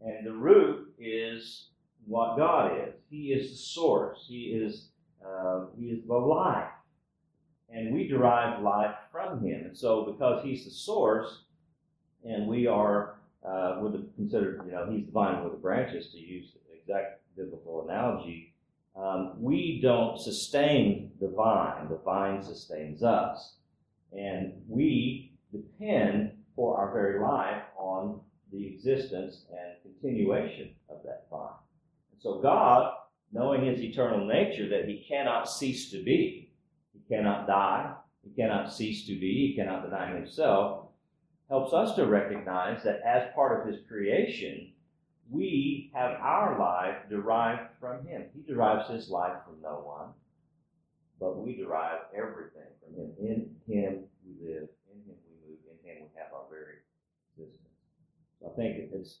And 0.00 0.26
the 0.26 0.32
root 0.32 0.94
is 0.98 1.68
what 2.06 2.36
God 2.36 2.72
is. 2.88 2.94
He 3.10 3.32
is 3.32 3.50
the 3.50 3.56
source. 3.56 4.24
He 4.28 4.44
is, 4.46 4.88
uh, 5.26 5.66
he 5.78 5.86
is 5.86 6.06
the 6.06 6.14
life. 6.14 6.70
And 7.70 7.92
we 7.92 8.08
derive 8.08 8.62
life 8.62 8.94
from 9.12 9.44
Him. 9.44 9.66
And 9.66 9.76
so, 9.76 10.04
because 10.04 10.42
He's 10.44 10.64
the 10.64 10.70
source, 10.70 11.42
and 12.24 12.46
we 12.46 12.66
are, 12.66 13.16
uh, 13.46 13.78
we're 13.80 13.90
the, 13.90 14.06
considered, 14.16 14.62
you 14.64 14.72
know, 14.72 14.90
He's 14.90 15.06
the 15.06 15.12
vine 15.12 15.42
with 15.44 15.52
the 15.52 15.58
branches, 15.58 16.10
to 16.12 16.18
use 16.18 16.52
the 16.52 16.78
exact 16.78 17.20
biblical 17.36 17.88
analogy, 17.88 18.54
um, 18.96 19.34
we 19.38 19.80
don't 19.80 20.20
sustain 20.20 21.12
the 21.20 21.28
vine. 21.28 21.88
The 21.88 21.98
vine 22.04 22.42
sustains 22.42 23.02
us. 23.02 23.54
And 24.12 24.54
we 24.66 25.32
depend 25.52 26.32
for 26.58 26.76
our 26.76 26.92
very 26.92 27.20
life 27.20 27.62
on 27.76 28.18
the 28.50 28.66
existence 28.66 29.44
and 29.52 29.80
continuation 29.84 30.70
of 30.90 30.96
that 31.04 31.26
vine. 31.30 31.52
And 32.10 32.20
so 32.20 32.40
God, 32.40 32.94
knowing 33.32 33.64
his 33.64 33.80
eternal 33.80 34.26
nature 34.26 34.68
that 34.68 34.88
he 34.88 35.06
cannot 35.08 35.48
cease 35.48 35.88
to 35.92 36.02
be, 36.02 36.50
he 36.92 37.14
cannot 37.14 37.46
die, 37.46 37.92
he 38.24 38.30
cannot 38.30 38.74
cease 38.74 39.06
to 39.06 39.12
be, 39.20 39.52
he 39.52 39.54
cannot 39.56 39.84
deny 39.84 40.12
himself, 40.12 40.88
helps 41.48 41.72
us 41.72 41.94
to 41.94 42.06
recognize 42.06 42.82
that 42.82 43.02
as 43.06 43.32
part 43.36 43.60
of 43.60 43.72
his 43.72 43.86
creation, 43.86 44.72
we 45.30 45.92
have 45.94 46.18
our 46.20 46.58
life 46.58 46.96
derived 47.08 47.70
from 47.78 48.04
him. 48.04 48.24
He 48.34 48.42
derives 48.42 48.90
his 48.90 49.10
life 49.10 49.36
from 49.46 49.62
no 49.62 49.80
one, 49.84 50.08
but 51.20 51.38
we 51.38 51.54
derive 51.54 52.00
everything 52.16 52.66
from 52.82 53.00
him. 53.00 53.12
In 53.20 53.72
him 53.72 54.04
we 54.26 54.32
live, 54.44 54.68
in 54.90 54.98
him 55.06 55.16
we 55.28 55.48
move, 55.48 55.58
in 55.68 55.88
him 55.88 56.02
we 56.02 56.08
have 56.16 56.32
our 56.32 56.44
very 56.50 56.80
existence. 57.36 57.68
So 58.40 58.52
I 58.52 58.56
think 58.56 58.90
it's, 58.92 59.18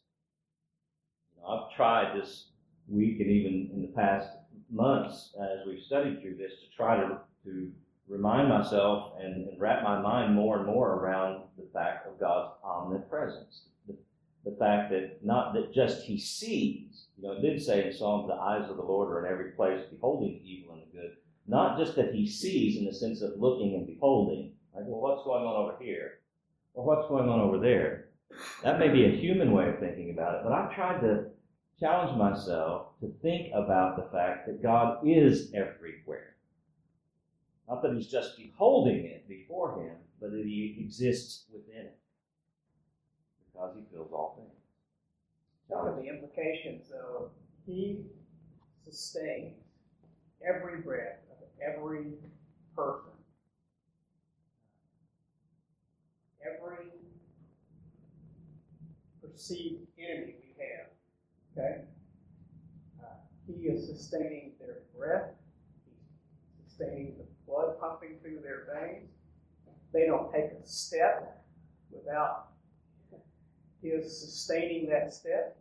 you 1.34 1.42
know, 1.42 1.48
I've 1.48 1.76
tried 1.76 2.16
this 2.16 2.48
week 2.88 3.20
and 3.20 3.30
even 3.30 3.70
in 3.72 3.82
the 3.82 3.88
past 3.88 4.30
months 4.70 5.34
as 5.40 5.66
we've 5.66 5.82
studied 5.82 6.20
through 6.20 6.36
this 6.36 6.52
to 6.52 6.76
try 6.76 6.96
to, 6.96 7.18
to 7.44 7.72
remind 8.08 8.48
myself 8.48 9.14
and, 9.20 9.48
and 9.48 9.60
wrap 9.60 9.82
my 9.82 10.00
mind 10.00 10.34
more 10.34 10.58
and 10.58 10.66
more 10.66 10.94
around 10.94 11.42
the 11.56 11.66
fact 11.72 12.06
of 12.06 12.18
God's 12.18 12.52
omnipresence. 12.64 13.64
The, 14.44 14.56
fact 14.58 14.90
that 14.92 15.18
not 15.22 15.52
that 15.52 15.74
just 15.74 16.04
he 16.04 16.18
sees, 16.18 17.08
you 17.18 17.28
know, 17.28 17.34
it 17.34 17.42
did 17.42 17.62
say 17.62 17.86
in 17.86 17.92
Psalms, 17.92 18.28
the 18.28 18.34
eyes 18.34 18.70
of 18.70 18.78
the 18.78 18.82
Lord 18.82 19.10
are 19.10 19.26
in 19.26 19.30
every 19.30 19.50
place, 19.50 19.84
beholding 19.90 20.40
the 20.42 20.50
evil 20.50 20.72
and 20.72 20.82
the 20.82 20.96
good. 20.96 21.16
Not 21.46 21.78
just 21.78 21.96
that 21.96 22.14
he 22.14 22.26
sees 22.26 22.78
in 22.78 22.86
the 22.86 22.92
sense 22.94 23.20
of 23.20 23.38
looking 23.38 23.74
and 23.74 23.86
beholding, 23.86 24.54
like, 24.74 24.84
well, 24.86 25.02
what's 25.02 25.24
going 25.24 25.44
on 25.44 25.54
over 25.54 25.76
here? 25.82 26.20
Or 26.72 26.86
what's 26.86 27.08
going 27.08 27.28
on 27.28 27.40
over 27.40 27.58
there? 27.58 28.07
That 28.62 28.78
may 28.78 28.88
be 28.88 29.04
a 29.04 29.20
human 29.20 29.52
way 29.52 29.68
of 29.68 29.78
thinking 29.78 30.10
about 30.10 30.36
it, 30.36 30.40
but 30.44 30.52
I've 30.52 30.74
tried 30.74 31.00
to 31.00 31.26
challenge 31.78 32.18
myself 32.18 32.98
to 33.00 33.12
think 33.22 33.52
about 33.54 33.96
the 33.96 34.10
fact 34.16 34.46
that 34.46 34.62
God 34.62 34.98
is 35.06 35.52
everywhere. 35.54 36.36
Not 37.68 37.82
that 37.82 37.94
he's 37.94 38.08
just 38.08 38.36
beholding 38.36 39.04
it 39.04 39.28
before 39.28 39.80
him, 39.80 39.96
but 40.20 40.30
that 40.30 40.44
he 40.44 40.76
exists 40.80 41.44
within 41.52 41.86
it. 41.86 41.98
Because 43.52 43.76
he 43.76 43.84
fills 43.92 44.12
all 44.12 44.36
things. 44.36 44.58
What 45.68 45.84
are 45.84 46.00
the 46.00 46.08
implications 46.08 46.90
of 46.90 47.30
he 47.66 48.06
sustains 48.84 49.54
every 50.42 50.80
breath 50.80 51.18
of 51.30 51.46
every 51.60 52.14
person, 52.74 53.12
every 56.42 56.86
perceived 59.38 59.86
enemy 59.98 60.34
we 60.42 60.54
have. 60.58 60.90
Okay? 61.56 61.82
Uh, 63.00 63.06
he 63.46 63.68
is 63.68 63.86
sustaining 63.86 64.52
their 64.58 64.82
breath, 64.96 65.30
he's 65.86 66.68
sustaining 66.68 67.14
the 67.18 67.24
blood 67.46 67.78
pumping 67.80 68.16
through 68.20 68.40
their 68.42 68.66
veins. 68.74 69.10
They 69.92 70.06
don't 70.06 70.32
take 70.32 70.46
a 70.46 70.66
step 70.66 71.44
without 71.92 72.48
his 73.80 74.20
sustaining 74.20 74.88
that 74.90 75.14
step. 75.14 75.56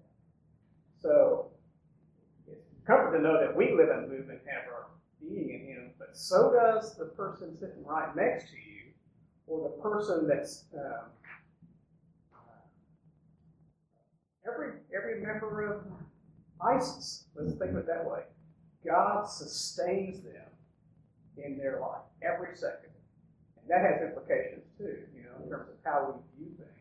So 1.00 1.52
it's 2.48 2.66
comfort 2.86 3.16
to 3.16 3.22
know 3.22 3.40
that 3.40 3.56
we 3.56 3.74
live 3.74 3.90
and 3.90 4.10
move 4.10 4.30
and 4.30 4.40
have 4.48 4.74
our 4.74 4.88
being 5.22 5.50
in 5.50 5.68
him, 5.68 5.92
but 6.00 6.18
so 6.18 6.52
does 6.52 6.96
the 6.96 7.06
person 7.06 7.56
sitting 7.60 7.86
right 7.86 8.16
next 8.16 8.50
to 8.50 8.56
you, 8.56 8.92
or 9.46 9.70
the 9.70 9.82
person 9.82 10.28
that's 10.28 10.66
um, 10.74 11.10
every 14.52 14.74
every 14.96 15.22
member 15.22 15.64
of 15.64 15.84
ISIS. 16.62 17.26
Let's 17.36 17.54
think 17.54 17.72
of 17.72 17.78
it 17.78 17.88
that 17.88 18.10
way. 18.10 18.22
God 18.86 19.26
sustains 19.26 20.24
them 20.24 20.48
in 21.38 21.58
their 21.58 21.80
life 21.80 22.02
every 22.22 22.56
second, 22.56 22.92
and 23.62 23.70
that 23.70 23.82
has 23.82 24.02
implications 24.02 24.66
too. 24.78 24.98
You 25.16 25.24
know, 25.24 25.44
in 25.44 25.50
terms 25.50 25.70
of 25.70 25.76
how 25.84 26.22
we 26.38 26.46
view 26.46 26.56
things. 26.58 26.72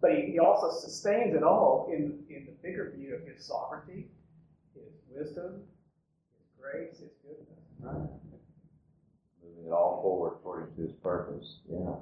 But 0.00 0.16
he, 0.16 0.32
he 0.32 0.38
also 0.38 0.70
sustains 0.70 1.34
it 1.34 1.42
all 1.42 1.90
in 1.92 2.24
in 2.28 2.46
the 2.46 2.52
bigger 2.62 2.92
view 2.96 3.14
of 3.14 3.26
His 3.26 3.44
sovereignty, 3.44 4.08
His 4.74 4.92
wisdom, 5.14 5.62
His 6.38 6.48
grace, 6.58 6.98
His 6.98 7.12
goodness. 7.22 7.60
Right. 7.78 8.08
Moving 9.44 9.66
it 9.66 9.72
all 9.72 10.00
forward 10.02 10.36
according 10.40 10.74
to 10.74 10.82
His 10.82 10.92
purpose. 11.02 11.58
Yeah. 11.70 11.94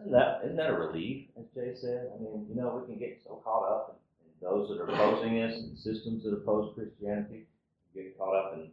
Isn't 0.00 0.12
that 0.12 0.40
isn't 0.44 0.56
that 0.56 0.70
a 0.70 0.74
relief, 0.74 1.28
as 1.38 1.44
Jay 1.54 1.74
said? 1.74 2.10
I 2.14 2.22
mean, 2.22 2.46
you 2.48 2.54
know, 2.54 2.80
we 2.80 2.86
can 2.86 2.98
get 2.98 3.20
so 3.24 3.40
caught 3.44 3.68
up 3.68 4.00
in, 4.22 4.26
in 4.26 4.32
those 4.40 4.68
that 4.68 4.80
are 4.80 4.88
opposing 4.88 5.42
us 5.42 5.54
and 5.54 5.78
systems 5.78 6.24
that 6.24 6.32
oppose 6.32 6.74
Christianity. 6.74 7.46
Get 7.94 8.18
caught 8.18 8.36
up 8.36 8.54
in, 8.54 8.70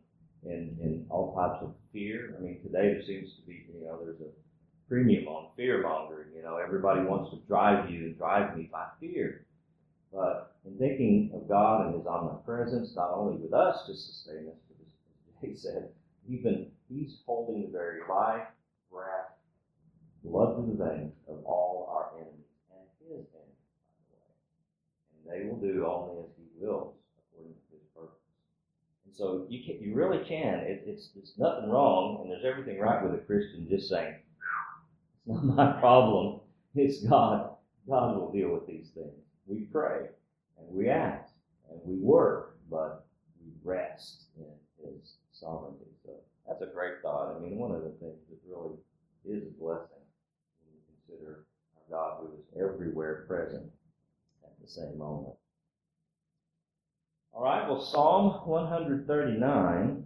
in 0.49 0.77
in 0.81 1.05
all 1.09 1.33
types 1.35 1.63
of 1.63 1.73
fear. 1.91 2.35
I 2.37 2.41
mean, 2.41 2.61
today 2.61 2.93
there 2.93 3.03
seems 3.05 3.35
to 3.35 3.41
be, 3.47 3.65
you 3.73 3.85
know, 3.85 3.99
there's 4.03 4.19
a 4.21 4.31
premium 4.89 5.27
on 5.27 5.49
fear 5.55 5.81
mongering. 5.81 6.29
You 6.35 6.43
know, 6.43 6.57
everybody 6.57 7.01
wants 7.01 7.31
to 7.31 7.37
drive 7.47 7.89
you 7.89 8.05
and 8.05 8.17
drive 8.17 8.57
me 8.57 8.69
by 8.71 8.85
fear. 8.99 9.45
But 10.11 10.55
in 10.65 10.77
thinking 10.77 11.31
of 11.33 11.47
God 11.47 11.87
and 11.87 11.95
His 11.95 12.05
omnipresence, 12.05 12.93
not 12.95 13.11
only 13.13 13.37
with 13.37 13.53
us 13.53 13.85
to 13.87 13.95
sustain 13.95 14.49
us, 14.49 14.59
but 14.67 14.77
as 14.85 15.41
Jay 15.41 15.55
said, 15.55 15.89
even 16.29 16.67
He's 16.89 17.17
holding 17.25 17.63
the 17.63 17.71
very 17.71 18.01
life, 18.09 18.47
breath, 18.91 19.32
blood 20.23 20.55
through 20.55 20.75
the 20.75 20.83
veins 20.83 21.13
of 21.27 21.43
all 21.45 21.89
our 21.91 22.19
enemies 22.19 22.47
and 22.71 22.87
his 22.99 23.27
enemies, 23.35 23.67
by 23.91 23.99
the 24.07 24.15
way. 24.15 24.31
And 25.13 25.23
they 25.27 25.49
will 25.49 25.59
do 25.59 25.85
only 25.85 26.23
as 26.23 26.31
he 26.37 26.47
wills, 26.59 26.95
according 27.19 27.53
to 27.53 27.75
his 27.75 27.85
purpose. 27.95 28.23
And 29.05 29.15
so 29.15 29.45
you 29.49 29.63
can, 29.63 29.81
you 29.81 29.93
really 29.93 30.23
can. 30.25 30.59
It, 30.59 30.83
it's 30.87 31.09
it's 31.15 31.37
nothing 31.37 31.69
wrong, 31.69 32.21
and 32.21 32.31
there's 32.31 32.45
everything 32.45 32.79
right 32.79 33.03
with 33.03 33.13
a 33.13 33.23
Christian 33.23 33.67
just 33.69 33.89
saying, 33.89 34.15
"It's 35.27 35.43
not 35.43 35.43
my 35.43 35.79
problem. 35.79 36.39
It's 36.75 37.03
God. 37.03 37.51
God 37.87 38.17
will 38.17 38.31
deal 38.31 38.49
with 38.53 38.65
these 38.65 38.89
things." 38.95 39.13
We 39.45 39.67
pray 39.71 40.07
and 40.57 40.67
we 40.69 40.89
ask 40.89 41.29
and 41.69 41.79
we 41.83 41.95
work, 41.97 42.57
but 42.71 43.05
we 43.41 43.51
rest 43.63 44.23
in 44.37 44.45
His 44.79 45.15
sovereignty. 45.33 45.91
So 46.05 46.11
that's 46.47 46.61
a 46.61 46.73
great 46.73 47.01
thought. 47.01 47.35
I 47.35 47.39
mean, 47.39 47.57
one 47.57 47.71
of 47.71 47.83
the 47.83 47.91
things 47.99 48.19
that 48.29 48.39
really 48.47 48.77
is 49.25 49.43
a 49.43 49.61
blessing 49.61 50.02
consider 51.13 51.45
our 51.75 51.99
God 51.99 52.17
who 52.21 52.33
is 52.37 52.63
everywhere 52.63 53.25
present 53.27 53.63
at 54.43 54.51
the 54.61 54.67
same 54.67 54.97
moment. 54.97 55.35
All 57.33 57.43
right, 57.43 57.67
well, 57.67 57.81
Psalm 57.81 58.47
139 58.47 60.03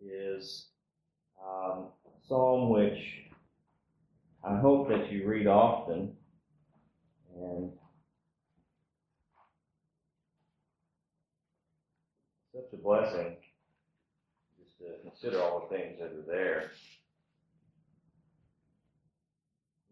is 0.00 0.66
um, 1.44 1.86
a 2.06 2.26
psalm 2.28 2.70
which 2.70 2.98
I 4.44 4.56
hope 4.58 4.88
that 4.88 5.10
you 5.10 5.26
read 5.26 5.46
often. 5.46 6.12
And 7.36 7.70
such 12.52 12.72
a 12.72 12.76
blessing 12.82 13.36
just 14.58 14.78
to 14.78 15.08
consider 15.08 15.42
all 15.42 15.68
the 15.68 15.76
things 15.76 15.98
that 15.98 16.12
are 16.12 16.24
there. 16.26 16.70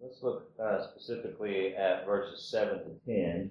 Let's 0.07 0.23
look 0.23 0.53
uh, 0.63 0.87
specifically 0.93 1.75
at 1.75 2.07
verses 2.07 2.49
7 2.49 2.79
to 2.79 3.13
10. 3.13 3.51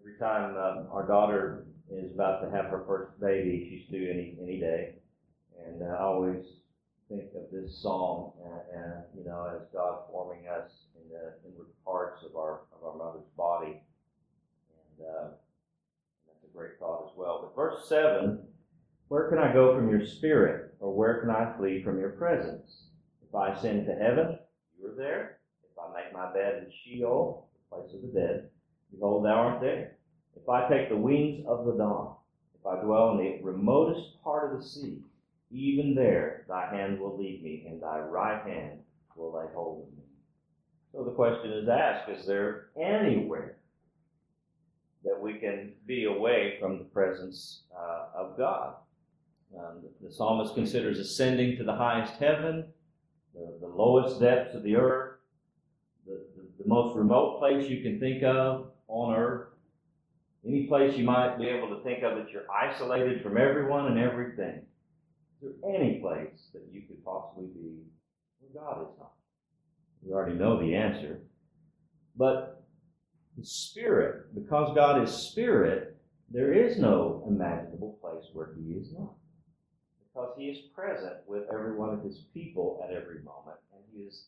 Every 0.00 0.18
time 0.20 0.54
uh, 0.56 0.88
our 0.92 1.04
daughter 1.08 1.64
is 1.90 2.14
about 2.14 2.42
to 2.44 2.50
have 2.56 2.66
her 2.66 2.84
first 2.86 3.20
baby, 3.20 3.66
she's 3.68 3.90
due 3.90 4.08
any, 4.08 4.36
any 4.40 4.60
day. 4.60 4.94
And 5.66 5.82
I 5.82 5.98
always 5.98 6.44
think 7.08 7.24
of 7.34 7.50
this 7.50 7.76
psalm, 7.82 8.30
and, 8.44 8.84
and 8.84 9.02
you 9.18 9.24
know, 9.24 9.50
as 9.52 9.66
God 9.72 10.02
forming 10.12 10.46
us 10.46 10.70
in 10.94 11.10
the 11.10 11.32
inward 11.44 11.66
parts 11.84 12.22
of 12.24 12.36
our 12.36 12.60
of 12.72 12.86
our 12.86 12.96
mother's 12.96 13.28
body, 13.36 13.82
and 14.96 15.06
uh, 15.08 15.28
that's 16.28 16.44
a 16.44 16.56
great 16.56 16.78
thought 16.78 17.10
as 17.10 17.16
well. 17.16 17.40
But 17.42 17.60
verse 17.60 17.88
seven 17.88 18.39
where 19.10 19.28
can 19.28 19.38
I 19.38 19.52
go 19.52 19.74
from 19.74 19.90
your 19.90 20.06
spirit, 20.06 20.72
or 20.78 20.94
where 20.94 21.20
can 21.20 21.30
I 21.30 21.52
flee 21.58 21.82
from 21.82 21.98
your 21.98 22.10
presence? 22.10 22.84
If 23.28 23.34
I 23.34 23.50
ascend 23.50 23.86
to 23.86 23.94
heaven, 23.96 24.38
you 24.78 24.86
are 24.86 24.94
there. 24.94 25.40
If 25.64 25.76
I 25.76 25.92
make 25.92 26.12
my 26.12 26.32
bed 26.32 26.62
in 26.62 26.70
Sheol, 26.70 27.48
the 27.72 27.76
place 27.76 27.92
of 27.92 28.02
the 28.02 28.20
dead, 28.20 28.50
behold, 28.92 29.24
thou 29.24 29.34
art 29.34 29.60
there. 29.60 29.96
If 30.40 30.48
I 30.48 30.68
take 30.68 30.90
the 30.90 30.96
wings 30.96 31.44
of 31.48 31.66
the 31.66 31.72
dawn, 31.72 32.14
if 32.54 32.64
I 32.64 32.80
dwell 32.84 33.10
in 33.10 33.16
the 33.18 33.40
remotest 33.42 34.22
part 34.22 34.52
of 34.52 34.60
the 34.60 34.64
sea, 34.64 34.98
even 35.50 35.96
there 35.96 36.44
thy 36.48 36.72
hand 36.72 37.00
will 37.00 37.18
lead 37.18 37.42
me, 37.42 37.66
and 37.68 37.82
thy 37.82 37.98
right 37.98 38.46
hand 38.46 38.78
will 39.16 39.36
lay 39.36 39.52
hold 39.52 39.88
of 39.88 39.92
me. 39.92 40.04
So 40.92 41.02
the 41.02 41.16
question 41.16 41.50
is 41.50 41.68
asked 41.68 42.08
Is 42.08 42.26
there 42.26 42.68
anywhere 42.80 43.56
that 45.02 45.20
we 45.20 45.40
can 45.40 45.72
be 45.84 46.04
away 46.04 46.58
from 46.60 46.78
the 46.78 46.84
presence 46.84 47.64
uh, 47.76 48.06
of 48.14 48.38
God? 48.38 48.74
Um, 49.58 49.82
the, 49.82 50.06
the, 50.06 50.14
psalmist 50.14 50.54
considers 50.54 50.98
ascending 51.00 51.56
to 51.56 51.64
the 51.64 51.74
highest 51.74 52.14
heaven, 52.14 52.66
the, 53.34 53.58
the 53.60 53.66
lowest 53.66 54.20
depths 54.20 54.54
of 54.54 54.62
the 54.62 54.76
earth, 54.76 55.16
the, 56.06 56.20
the, 56.36 56.62
the, 56.62 56.68
most 56.68 56.96
remote 56.96 57.40
place 57.40 57.68
you 57.68 57.82
can 57.82 57.98
think 57.98 58.22
of 58.22 58.70
on 58.86 59.14
earth, 59.14 59.48
any 60.46 60.66
place 60.66 60.96
you 60.96 61.04
might 61.04 61.36
be 61.36 61.46
able 61.46 61.68
to 61.68 61.82
think 61.82 62.04
of 62.04 62.16
that 62.16 62.30
you're 62.30 62.50
isolated 62.50 63.22
from 63.22 63.36
everyone 63.36 63.86
and 63.86 63.98
everything. 63.98 64.62
Is 65.42 65.50
there 65.62 65.74
any 65.74 65.98
place 65.98 66.48
that 66.52 66.62
you 66.72 66.82
could 66.82 67.04
possibly 67.04 67.46
be 67.46 67.82
where 68.38 68.64
God 68.64 68.82
is 68.82 68.98
not? 68.98 69.12
We 70.02 70.12
already 70.12 70.36
know 70.36 70.60
the 70.60 70.76
answer. 70.76 71.22
But 72.16 72.62
the 73.36 73.44
Spirit, 73.44 74.34
because 74.34 74.74
God 74.76 75.02
is 75.02 75.10
Spirit, 75.10 75.96
there 76.30 76.52
is 76.52 76.78
no 76.78 77.24
imaginable 77.28 77.98
place 78.00 78.24
where 78.32 78.50
He 78.56 78.74
is 78.74 78.92
not 78.92 79.14
because 80.20 80.34
he 80.36 80.46
is 80.46 80.58
present 80.74 81.16
with 81.26 81.44
every 81.52 81.74
one 81.76 81.90
of 81.90 82.02
his 82.02 82.18
people 82.34 82.84
at 82.84 82.94
every 82.94 83.20
moment, 83.22 83.58
and 83.72 83.82
he 83.92 84.02
is 84.02 84.24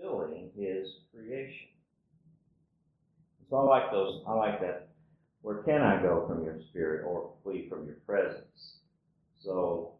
filling 0.00 0.50
his 0.56 0.88
creation. 1.12 1.68
So 3.50 3.56
I 3.58 3.62
like 3.62 3.90
those. 3.90 4.22
I 4.26 4.32
like 4.34 4.60
that. 4.60 4.88
Where 5.42 5.62
can 5.62 5.82
I 5.82 6.02
go 6.02 6.26
from 6.26 6.42
your 6.42 6.58
spirit 6.70 7.04
or 7.06 7.32
flee 7.42 7.68
from 7.68 7.84
your 7.86 7.96
presence? 8.06 8.78
So, 9.42 9.92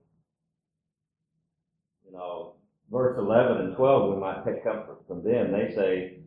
you 2.06 2.12
know, 2.12 2.54
verse 2.90 3.16
11 3.18 3.58
and 3.58 3.76
12, 3.76 4.14
we 4.14 4.20
might 4.20 4.44
take 4.44 4.64
comfort 4.64 5.02
from 5.06 5.22
them. 5.22 5.52
They 5.52 5.74
say, 5.74 6.18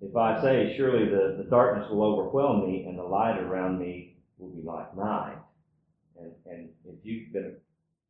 If 0.00 0.16
I 0.16 0.42
say, 0.42 0.74
Surely 0.76 1.08
the, 1.08 1.36
the 1.38 1.48
darkness 1.48 1.88
will 1.90 2.02
overwhelm 2.02 2.66
me, 2.66 2.84
and 2.86 2.98
the 2.98 3.04
light 3.04 3.38
around 3.38 3.78
me 3.78 4.16
will 4.38 4.48
be 4.48 4.62
like 4.62 4.96
night. 4.96 5.38
And, 6.18 6.32
and 6.46 6.68
if 6.86 6.96
you've 7.04 7.32
been 7.32 7.56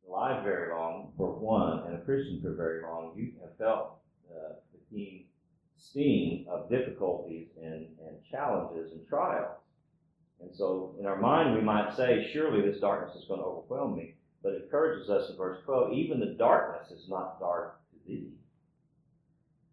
alive 0.07 0.43
very 0.43 0.71
long, 0.71 1.11
for 1.17 1.33
one, 1.33 1.83
and 1.87 1.95
a 1.95 2.05
Christian 2.05 2.41
for 2.41 2.53
very 2.53 2.81
long, 2.81 3.13
you 3.15 3.33
have 3.41 3.57
felt 3.57 3.99
uh, 4.31 4.53
the 4.71 4.79
keen 4.95 5.25
sting 5.77 6.45
of 6.49 6.69
difficulties 6.69 7.47
and, 7.61 7.87
and 8.05 8.17
challenges 8.29 8.91
and 8.91 9.07
trials. 9.07 9.57
And 10.41 10.53
so, 10.53 10.95
in 10.99 11.05
our 11.05 11.19
mind, 11.19 11.55
we 11.55 11.61
might 11.61 11.95
say, 11.95 12.29
surely 12.31 12.61
this 12.61 12.79
darkness 12.79 13.15
is 13.15 13.27
going 13.27 13.39
to 13.39 13.45
overwhelm 13.45 13.95
me. 13.95 14.15
But 14.43 14.53
it 14.53 14.63
encourages 14.63 15.09
us 15.09 15.29
in 15.29 15.37
verse 15.37 15.59
12, 15.65 15.93
even 15.93 16.19
the 16.19 16.35
darkness 16.37 16.91
is 16.91 17.09
not 17.09 17.39
dark 17.39 17.79
to 17.91 17.97
thee. 18.07 18.29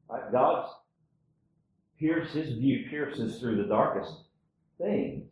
Right? 0.09 0.33
God's 0.33 0.73
pierce, 1.99 2.33
his 2.33 2.55
view 2.55 2.87
pierces 2.88 3.38
through 3.38 3.57
the 3.57 3.68
darkest 3.68 4.12
things 4.79 5.25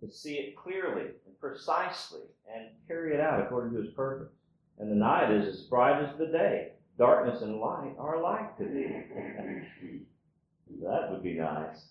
to 0.00 0.10
see 0.10 0.34
it 0.34 0.56
clearly 0.56 1.10
precisely 1.44 2.22
and 2.52 2.68
carry 2.88 3.12
it 3.12 3.20
out 3.20 3.42
according 3.42 3.74
to 3.74 3.82
his 3.82 3.92
purpose. 3.92 4.32
And 4.78 4.90
the 4.90 4.96
night 4.96 5.30
is 5.30 5.46
as 5.46 5.60
bright 5.66 6.02
as 6.02 6.16
the 6.16 6.26
day. 6.26 6.72
Darkness 6.96 7.42
and 7.42 7.60
light 7.60 7.94
are 7.98 8.16
alike 8.16 8.56
to 8.56 8.64
thee. 8.64 10.00
that 10.82 11.10
would 11.10 11.22
be 11.22 11.34
nice. 11.34 11.88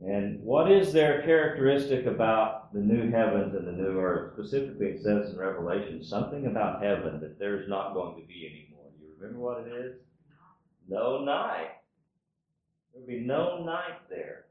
And 0.00 0.40
what 0.42 0.70
is 0.70 0.92
there 0.92 1.22
characteristic 1.22 2.06
about 2.06 2.72
the 2.72 2.80
new 2.80 3.10
heavens 3.10 3.54
and 3.54 3.66
the 3.66 3.72
new 3.72 3.98
earth? 3.98 4.34
Specifically, 4.34 4.86
it 4.86 5.02
says 5.02 5.32
in 5.32 5.38
Revelation 5.38 6.02
something 6.04 6.46
about 6.46 6.82
heaven 6.82 7.20
that 7.20 7.38
there's 7.38 7.68
not 7.68 7.94
going 7.94 8.20
to 8.20 8.26
be 8.26 8.46
anymore. 8.46 8.90
You 9.00 9.08
remember 9.18 9.40
what 9.40 9.66
it 9.66 9.72
is? 9.72 9.96
No 10.88 11.24
night. 11.24 11.72
There'll 12.92 13.08
be 13.08 13.20
no 13.20 13.64
night 13.64 14.08
there 14.08 14.46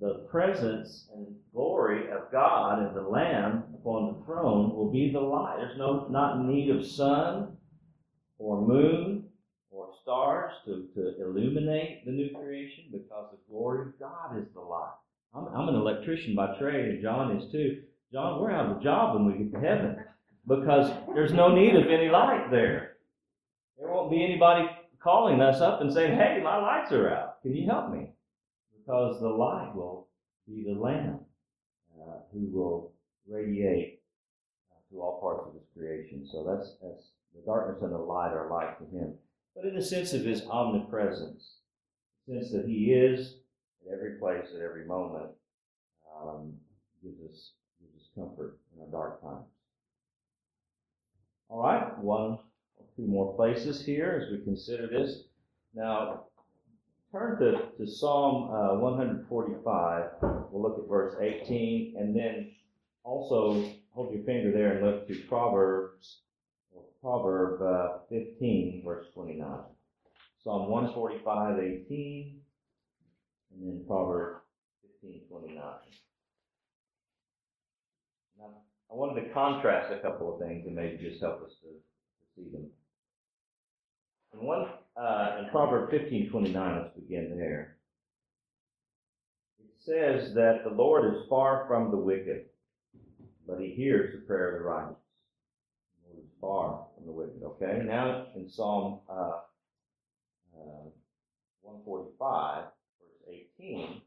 the 0.00 0.26
presence 0.30 1.08
and 1.14 1.26
glory 1.52 2.10
of 2.10 2.30
God 2.30 2.80
and 2.80 2.94
the 2.94 3.02
Lamb 3.02 3.64
upon 3.74 4.12
the 4.12 4.24
throne 4.24 4.74
will 4.74 4.90
be 4.90 5.10
the 5.10 5.20
light. 5.20 5.56
There's 5.58 5.78
no 5.78 6.06
not 6.10 6.44
need 6.44 6.70
of 6.70 6.86
sun 6.86 7.56
or 8.38 8.60
moon 8.60 9.24
or 9.70 9.88
stars 10.02 10.52
to, 10.66 10.86
to 10.94 11.22
illuminate 11.22 12.04
the 12.04 12.12
new 12.12 12.30
creation 12.34 12.84
because 12.92 13.30
the 13.30 13.38
glory 13.50 13.88
of 13.88 13.98
God 13.98 14.38
is 14.38 14.46
the 14.52 14.60
light. 14.60 14.92
I'm, 15.34 15.46
I'm 15.48 15.68
an 15.68 15.74
electrician 15.74 16.34
by 16.34 16.58
trade, 16.58 16.86
and 16.86 17.02
John 17.02 17.36
is 17.36 17.50
too. 17.50 17.82
John, 18.12 18.40
we're 18.40 18.50
out 18.50 18.70
of 18.70 18.76
a 18.78 18.84
job 18.84 19.14
when 19.14 19.26
we 19.26 19.44
get 19.44 19.52
to 19.52 19.66
heaven 19.66 19.96
because 20.46 20.90
there's 21.14 21.32
no 21.32 21.54
need 21.54 21.74
of 21.74 21.88
any 21.88 22.08
light 22.08 22.50
there. 22.50 22.96
There 23.78 23.88
won't 23.88 24.10
be 24.10 24.24
anybody 24.24 24.68
calling 25.02 25.40
us 25.40 25.60
up 25.60 25.80
and 25.80 25.92
saying, 25.92 26.16
"Hey, 26.16 26.40
my 26.42 26.56
lights 26.56 26.92
are 26.92 27.10
out. 27.10 27.42
Can 27.42 27.54
you 27.54 27.66
help 27.66 27.90
me?" 27.90 28.10
Because 28.86 29.20
the 29.20 29.28
light 29.28 29.74
will 29.74 30.06
be 30.46 30.64
the 30.64 30.78
Lamb 30.78 31.18
uh, 32.00 32.18
who 32.32 32.46
will 32.52 32.92
radiate 33.28 34.00
uh, 34.70 34.78
to 34.90 35.00
all 35.00 35.20
parts 35.20 35.48
of 35.48 35.54
His 35.54 35.64
creation. 35.76 36.26
So 36.30 36.44
that's, 36.44 36.76
that's 36.82 37.10
the 37.34 37.42
darkness 37.44 37.82
and 37.82 37.92
the 37.92 37.98
light 37.98 38.32
are 38.32 38.48
light 38.50 38.78
to 38.78 38.96
Him. 38.96 39.14
But 39.54 39.64
in 39.64 39.74
the 39.74 39.82
sense 39.82 40.12
of 40.12 40.24
His 40.24 40.42
omnipresence, 40.48 41.56
the 42.28 42.34
sense 42.34 42.52
that 42.52 42.66
He 42.66 42.92
is 42.92 43.36
at 43.86 43.92
every 43.92 44.18
place, 44.18 44.46
at 44.54 44.62
every 44.62 44.86
moment, 44.86 45.30
um, 46.22 46.52
gives 47.02 47.20
us 47.22 47.52
gives 47.80 48.02
us 48.02 48.08
comfort 48.14 48.58
in 48.74 48.82
our 48.82 48.90
dark 48.90 49.20
times. 49.20 49.46
All 51.48 51.62
right, 51.62 51.96
one 51.98 52.38
or 52.76 52.84
two 52.96 53.06
more 53.06 53.34
places 53.34 53.84
here 53.84 54.22
as 54.22 54.32
we 54.32 54.44
consider 54.44 54.86
this. 54.86 55.24
Now, 55.74 56.24
turn 57.12 57.38
to, 57.38 57.68
to 57.78 57.86
Psalm 57.90 58.50
uh, 58.50 58.78
145. 58.78 60.10
We'll 60.50 60.62
look 60.62 60.78
at 60.78 60.88
verse 60.88 61.14
18, 61.20 61.94
and 61.98 62.16
then 62.16 62.52
also 63.04 63.70
hold 63.90 64.14
your 64.14 64.24
finger 64.24 64.52
there 64.52 64.76
and 64.76 64.86
look 64.86 65.08
to 65.08 65.14
Proverbs, 65.28 66.20
Proverb 67.00 67.62
uh, 67.62 67.98
15, 68.10 68.82
verse 68.84 69.06
29. 69.14 69.46
Psalm 70.42 70.70
145, 70.70 71.58
18, 71.58 72.40
and 73.52 73.66
then 73.66 73.84
Proverbs 73.86 74.42
15, 75.00 75.22
29. 75.28 75.62
Now, 78.38 78.44
I 78.90 78.94
wanted 78.94 79.22
to 79.22 79.30
contrast 79.30 79.92
a 79.92 79.98
couple 79.98 80.34
of 80.34 80.40
things 80.40 80.66
and 80.66 80.74
maybe 80.74 80.98
just 80.98 81.20
help 81.20 81.42
us 81.42 81.52
to, 81.62 81.68
to 81.68 82.26
see 82.36 82.50
them. 82.52 82.70
In 84.32 84.46
one 84.46 84.66
uh, 84.96 85.38
in 85.40 85.50
Proverbs 85.50 85.92
15:29, 85.92 86.82
let's 86.82 86.94
begin 86.94 87.36
there. 87.38 87.76
It 89.58 89.70
says 89.78 90.34
that 90.34 90.64
the 90.64 90.74
Lord 90.74 91.14
is 91.14 91.22
far 91.28 91.66
from 91.68 91.90
the 91.90 91.96
wicked, 91.96 92.46
but 93.46 93.60
He 93.60 93.70
hears 93.70 94.12
the 94.14 94.26
prayer 94.26 94.56
of 94.56 94.62
the 94.62 94.68
righteous. 94.68 94.96
The 96.04 96.10
Lord 96.10 96.24
is 96.24 96.30
far 96.40 96.86
from 96.94 97.06
the 97.06 97.12
wicked. 97.12 97.42
Okay. 97.42 97.82
Now 97.86 98.26
in 98.34 98.48
Psalm 98.48 99.00
uh, 99.08 99.40
uh, 100.56 100.88
145, 101.62 102.64
verse 102.64 103.36
18, 103.58 103.80
it 103.80 104.00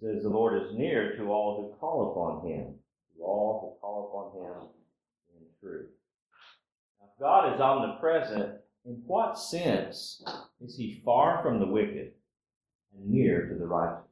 says, 0.00 0.22
The 0.22 0.28
Lord 0.28 0.62
is 0.62 0.76
near 0.76 1.16
to 1.16 1.30
all 1.30 1.56
who 1.62 1.78
call 1.78 2.12
upon 2.12 2.48
him, 2.48 2.74
to 3.16 3.22
all 3.22 3.60
who 3.60 3.80
call 3.80 4.08
upon 4.08 4.40
him 4.40 4.68
in 5.36 5.46
truth. 5.60 5.90
Now, 7.00 7.08
if 7.12 7.20
God 7.20 7.54
is 7.54 7.60
omnipresent, 7.60 8.61
in 8.84 8.94
what 9.06 9.38
sense 9.38 10.22
is 10.60 10.76
he 10.76 11.00
far 11.04 11.42
from 11.42 11.60
the 11.60 11.66
wicked 11.66 12.12
and 12.94 13.10
near 13.10 13.46
to 13.46 13.54
the 13.54 13.66
righteous? 13.66 14.10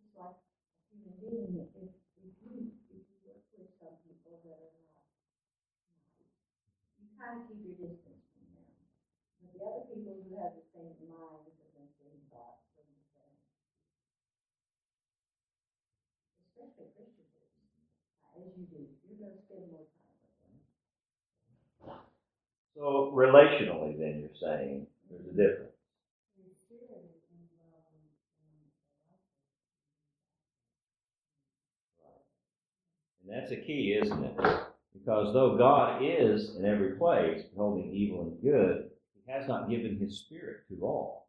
It's 0.00 0.16
like 0.16 0.32
a 0.32 0.96
human 0.96 1.12
being, 1.20 1.60
if, 1.60 1.68
if 1.76 2.32
you, 2.40 2.72
if 2.88 3.04
you 3.04 3.16
work 3.28 3.44
with 3.52 3.68
some 3.76 4.00
people 4.08 4.40
that 4.48 4.56
are 4.56 4.72
not 4.80 5.04
nice, 5.12 6.24
you 6.96 7.12
kind 7.20 7.44
of 7.44 7.48
keep 7.52 7.60
your 7.68 7.76
distance 7.76 8.24
from 8.32 8.48
them. 8.48 8.64
But 9.44 9.52
the 9.52 9.60
other 9.60 9.84
people 9.92 10.24
who 10.24 10.40
have 10.40 10.56
the 10.56 10.64
same 10.72 10.96
mind 11.04 11.52
and 11.52 11.84
the 11.84 11.92
same 12.00 12.20
thoughts 12.32 12.64
and 12.80 12.88
the 12.88 13.04
same, 13.12 13.36
especially 16.48 16.88
Christians, 16.96 17.28
as 18.34 18.50
you 18.58 18.66
do, 18.66 18.82
you're 19.06 19.20
gonna 19.22 19.38
spend 19.46 19.70
more 19.70 19.86
time 19.94 20.18
with 20.18 20.34
them. 20.42 20.58
So, 22.76 23.12
relationally, 23.14 23.96
then, 23.96 24.18
you're 24.20 24.40
saying 24.40 24.86
there's 25.08 25.26
a 25.26 25.30
difference. 25.30 25.70
The 33.24 33.32
And 33.32 33.42
that's 33.42 33.52
a 33.52 33.56
key, 33.56 33.96
isn't 34.02 34.24
it? 34.24 34.34
Because 34.92 35.32
though 35.32 35.56
God 35.56 36.02
is 36.02 36.56
in 36.56 36.64
every 36.64 36.96
place, 36.96 37.44
beholding 37.44 37.94
evil 37.94 38.22
and 38.22 38.42
good, 38.42 38.90
He 39.14 39.32
has 39.32 39.46
not 39.46 39.70
given 39.70 39.96
His 39.98 40.18
Spirit 40.18 40.68
to 40.68 40.84
all. 40.84 41.28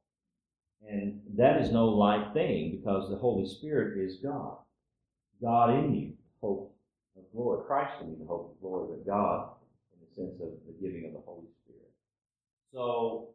And 0.89 1.21
that 1.37 1.61
is 1.61 1.71
no 1.71 1.85
light 1.85 2.33
thing 2.33 2.75
because 2.75 3.09
the 3.09 3.17
Holy 3.17 3.47
Spirit 3.47 3.99
is 3.99 4.17
God. 4.17 4.57
God 5.41 5.75
in 5.75 5.93
you, 5.93 6.13
hope 6.41 6.75
of 7.15 7.23
glory. 7.35 7.63
Christ 7.67 8.01
in 8.01 8.09
you, 8.09 8.17
the 8.19 8.25
hope 8.25 8.55
of 8.55 8.61
glory, 8.61 8.87
but 8.89 9.05
God 9.05 9.49
the 9.54 9.54
sense 10.15 10.39
of 10.41 10.49
the 10.67 10.75
giving 10.81 11.05
of 11.05 11.13
the 11.13 11.21
Holy 11.25 11.47
Spirit. 11.63 11.91
So 12.73 13.29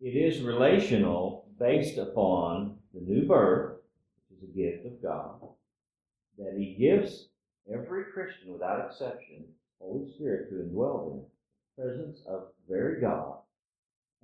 it 0.00 0.10
is 0.10 0.42
relational 0.42 1.46
based 1.58 1.98
upon 1.98 2.76
the 2.94 3.00
new 3.00 3.26
birth, 3.26 3.78
which 4.30 4.38
is 4.38 4.48
a 4.48 4.56
gift 4.56 4.86
of 4.86 5.02
God, 5.02 5.48
that 6.38 6.54
He 6.56 6.74
gives 6.78 7.28
every 7.72 8.04
Christian 8.12 8.52
without 8.52 8.86
exception, 8.86 9.44
Holy 9.80 10.10
Spirit 10.14 10.50
to 10.50 10.56
indwell 10.56 11.10
them, 11.10 11.22
presence 11.76 12.20
of 12.28 12.48
very 12.68 13.00
God. 13.00 13.38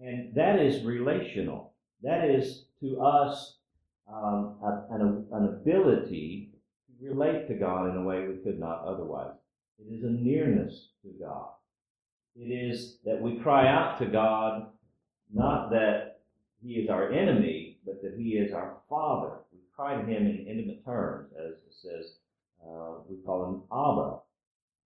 And 0.01 0.35
that 0.35 0.61
is 0.61 0.85
relational. 0.85 1.73
That 2.03 2.31
is 2.31 2.65
to 2.81 3.01
us 3.01 3.57
um, 4.13 4.57
an, 4.91 5.27
an 5.33 5.45
ability 5.45 6.51
to 7.01 7.09
relate 7.09 7.49
to 7.49 7.55
God 7.55 7.91
in 7.91 7.97
a 7.97 8.03
way 8.03 8.27
we 8.27 8.43
could 8.43 8.59
not 8.59 8.85
otherwise. 8.85 9.35
It 9.79 9.93
is 9.93 10.05
a 10.05 10.11
nearness 10.11 10.89
to 11.03 11.11
God. 11.21 11.49
It 12.37 12.53
is 12.53 12.99
that 13.05 13.21
we 13.21 13.39
cry 13.39 13.69
out 13.69 13.99
to 13.99 14.07
God, 14.07 14.69
not 15.33 15.71
that 15.71 16.21
He 16.63 16.75
is 16.75 16.89
our 16.89 17.13
enemy, 17.13 17.79
but 17.85 18.03
that 18.03 18.15
He 18.17 18.31
is 18.31 18.53
our 18.53 18.77
Father. 18.89 19.39
We 19.53 19.59
cry 19.75 19.95
to 19.97 20.07
Him 20.07 20.27
in 20.27 20.47
intimate 20.47 20.85
terms, 20.85 21.33
as 21.39 21.53
it 21.53 21.75
says 21.83 22.13
uh, 22.65 22.95
we 23.09 23.17
call 23.25 23.47
him 23.47 23.63
Abba, 23.73 24.19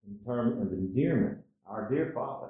in 0.07 0.25
terms 0.25 0.61
of 0.61 0.73
endearment, 0.73 1.39
our 1.65 1.89
dear 1.89 2.11
Father. 2.13 2.49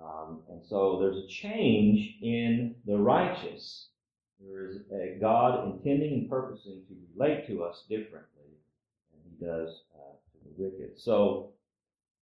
Um, 0.00 0.40
and 0.50 0.64
so 0.64 0.98
there's 1.00 1.24
a 1.24 1.28
change 1.28 2.16
in 2.22 2.74
the 2.86 2.98
righteous. 2.98 3.88
There 4.40 4.68
is 4.68 4.78
a 4.92 5.18
God 5.20 5.66
intending 5.66 6.12
and 6.14 6.30
purposing 6.30 6.82
to 6.88 6.94
relate 7.14 7.46
to 7.46 7.62
us 7.62 7.84
differently 7.88 8.50
than 9.12 9.20
he 9.30 9.44
does 9.44 9.82
uh, 9.94 10.12
to 10.32 10.38
the 10.44 10.62
wicked. 10.62 10.98
So 10.98 11.50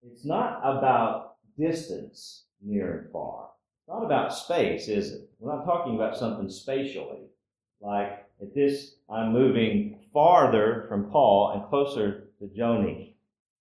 it's 0.02 0.24
not 0.24 0.60
about 0.60 1.36
distance 1.58 2.44
near 2.62 2.98
and 2.98 3.12
far. 3.12 3.48
It's 3.80 3.88
not 3.88 4.04
about 4.04 4.34
space, 4.34 4.88
is 4.88 5.12
it? 5.12 5.30
We're 5.38 5.54
not 5.54 5.64
talking 5.64 5.94
about 5.94 6.16
something 6.16 6.48
spatially. 6.48 7.26
Like 7.80 8.26
at 8.40 8.54
this, 8.54 8.94
I'm 9.08 9.32
moving 9.32 10.00
farther 10.12 10.86
from 10.88 11.10
Paul 11.10 11.52
and 11.54 11.68
closer 11.68 12.28
to 12.38 12.46
Joni. 12.46 13.14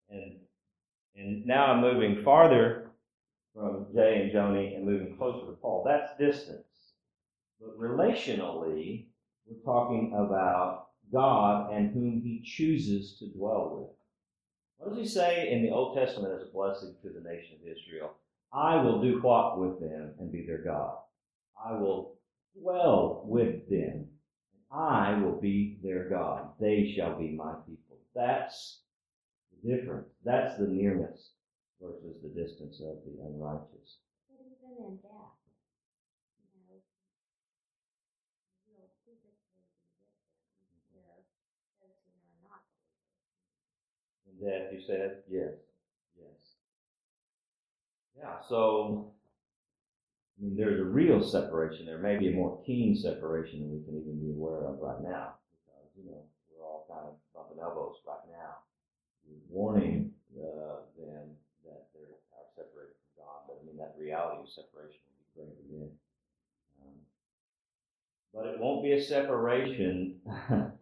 And, 0.09 0.35
and 1.15 1.45
now 1.45 1.67
I'm 1.67 1.81
moving 1.81 2.23
farther 2.23 2.91
from 3.53 3.87
Jay 3.93 4.21
and 4.23 4.31
Joni 4.31 4.75
and 4.75 4.85
moving 4.85 5.15
closer 5.17 5.45
to 5.45 5.53
Paul. 5.53 5.83
That's 5.85 6.17
distance. 6.17 6.65
But 7.59 7.79
relationally, 7.79 9.05
we're 9.45 9.63
talking 9.63 10.13
about 10.15 10.87
God 11.11 11.71
and 11.73 11.93
whom 11.93 12.21
he 12.21 12.41
chooses 12.43 13.17
to 13.19 13.27
dwell 13.27 13.77
with. 13.77 14.02
What 14.77 14.89
does 14.89 14.99
he 14.99 15.07
say 15.07 15.51
in 15.51 15.63
the 15.63 15.71
Old 15.71 15.97
Testament 15.97 16.33
as 16.33 16.47
a 16.47 16.51
blessing 16.51 16.95
to 17.01 17.09
the 17.09 17.27
nation 17.27 17.57
of 17.61 17.67
Israel? 17.67 18.13
I 18.51 18.81
will 18.81 19.01
do 19.01 19.19
what 19.21 19.59
with 19.59 19.79
them 19.79 20.13
and 20.19 20.31
be 20.31 20.45
their 20.45 20.63
God? 20.63 20.97
I 21.63 21.73
will 21.73 22.15
dwell 22.59 23.23
with 23.25 23.69
them 23.69 24.07
I 24.73 25.21
will 25.21 25.39
be 25.39 25.77
their 25.83 26.09
God. 26.09 26.49
They 26.59 26.95
shall 26.95 27.15
be 27.15 27.29
my 27.29 27.53
people. 27.67 28.01
That's 28.15 28.81
the 29.53 29.75
difference. 29.75 30.09
That's 30.25 30.57
the 30.57 30.65
nearness 30.65 31.33
versus 31.79 32.17
the 32.23 32.33
distance 32.33 32.81
of 32.81 32.97
the 33.05 33.21
unrighteous. 33.21 34.01
But 34.25 34.41
even 34.41 34.73
in 34.81 34.97
you 34.97 35.05
know, 36.65 36.81
you'll 38.65 38.89
physically 39.05 39.37
be 39.53 39.61
with 39.69 39.85
them, 39.93 40.97
where 40.97 41.21
those 41.77 42.01
who 42.09 42.17
are 42.17 42.49
not 42.49 42.65
death, 44.41 44.71
you 44.71 44.81
said? 44.85 45.23
Yes. 45.29 45.53
Yes. 46.17 46.39
Yeah, 48.17 48.39
so, 48.47 49.11
I 50.39 50.43
mean, 50.43 50.55
there's 50.55 50.79
a 50.79 50.83
real 50.83 51.23
separation 51.23 51.85
there, 51.85 51.97
maybe 51.97 52.29
a 52.29 52.35
more 52.35 52.61
keen 52.65 52.95
separation 52.95 53.61
than 53.61 53.71
we 53.71 53.83
can 53.83 53.97
even 53.99 54.19
be 54.19 54.31
aware 54.31 54.65
of 54.65 54.79
right 54.79 55.01
now. 55.01 55.35
Because, 55.65 55.89
you 55.97 56.11
know, 56.11 56.21
we're 56.51 56.65
all 56.65 56.85
kind 56.89 57.07
of 57.07 57.15
bumping 57.33 57.59
elbows 57.61 57.97
right 58.07 58.25
now. 58.29 58.63
We're 59.27 59.39
warning 59.49 60.11
uh, 60.37 60.85
them 60.97 61.29
that 61.65 61.87
they 61.93 62.05
are 62.05 62.47
separated 62.55 62.95
from 63.15 63.25
God, 63.25 63.39
but 63.47 63.59
I 63.61 63.65
mean, 63.65 63.77
that 63.77 63.95
reality 63.97 64.43
of 64.43 64.49
separation 64.49 64.99
will 65.05 65.19
be 65.21 65.33
greater 65.33 65.65
then. 65.71 65.89
Um, 66.81 66.97
but 68.33 68.45
it 68.47 68.59
won't 68.59 68.83
be 68.83 68.93
a 68.93 69.01
separation 69.01 70.19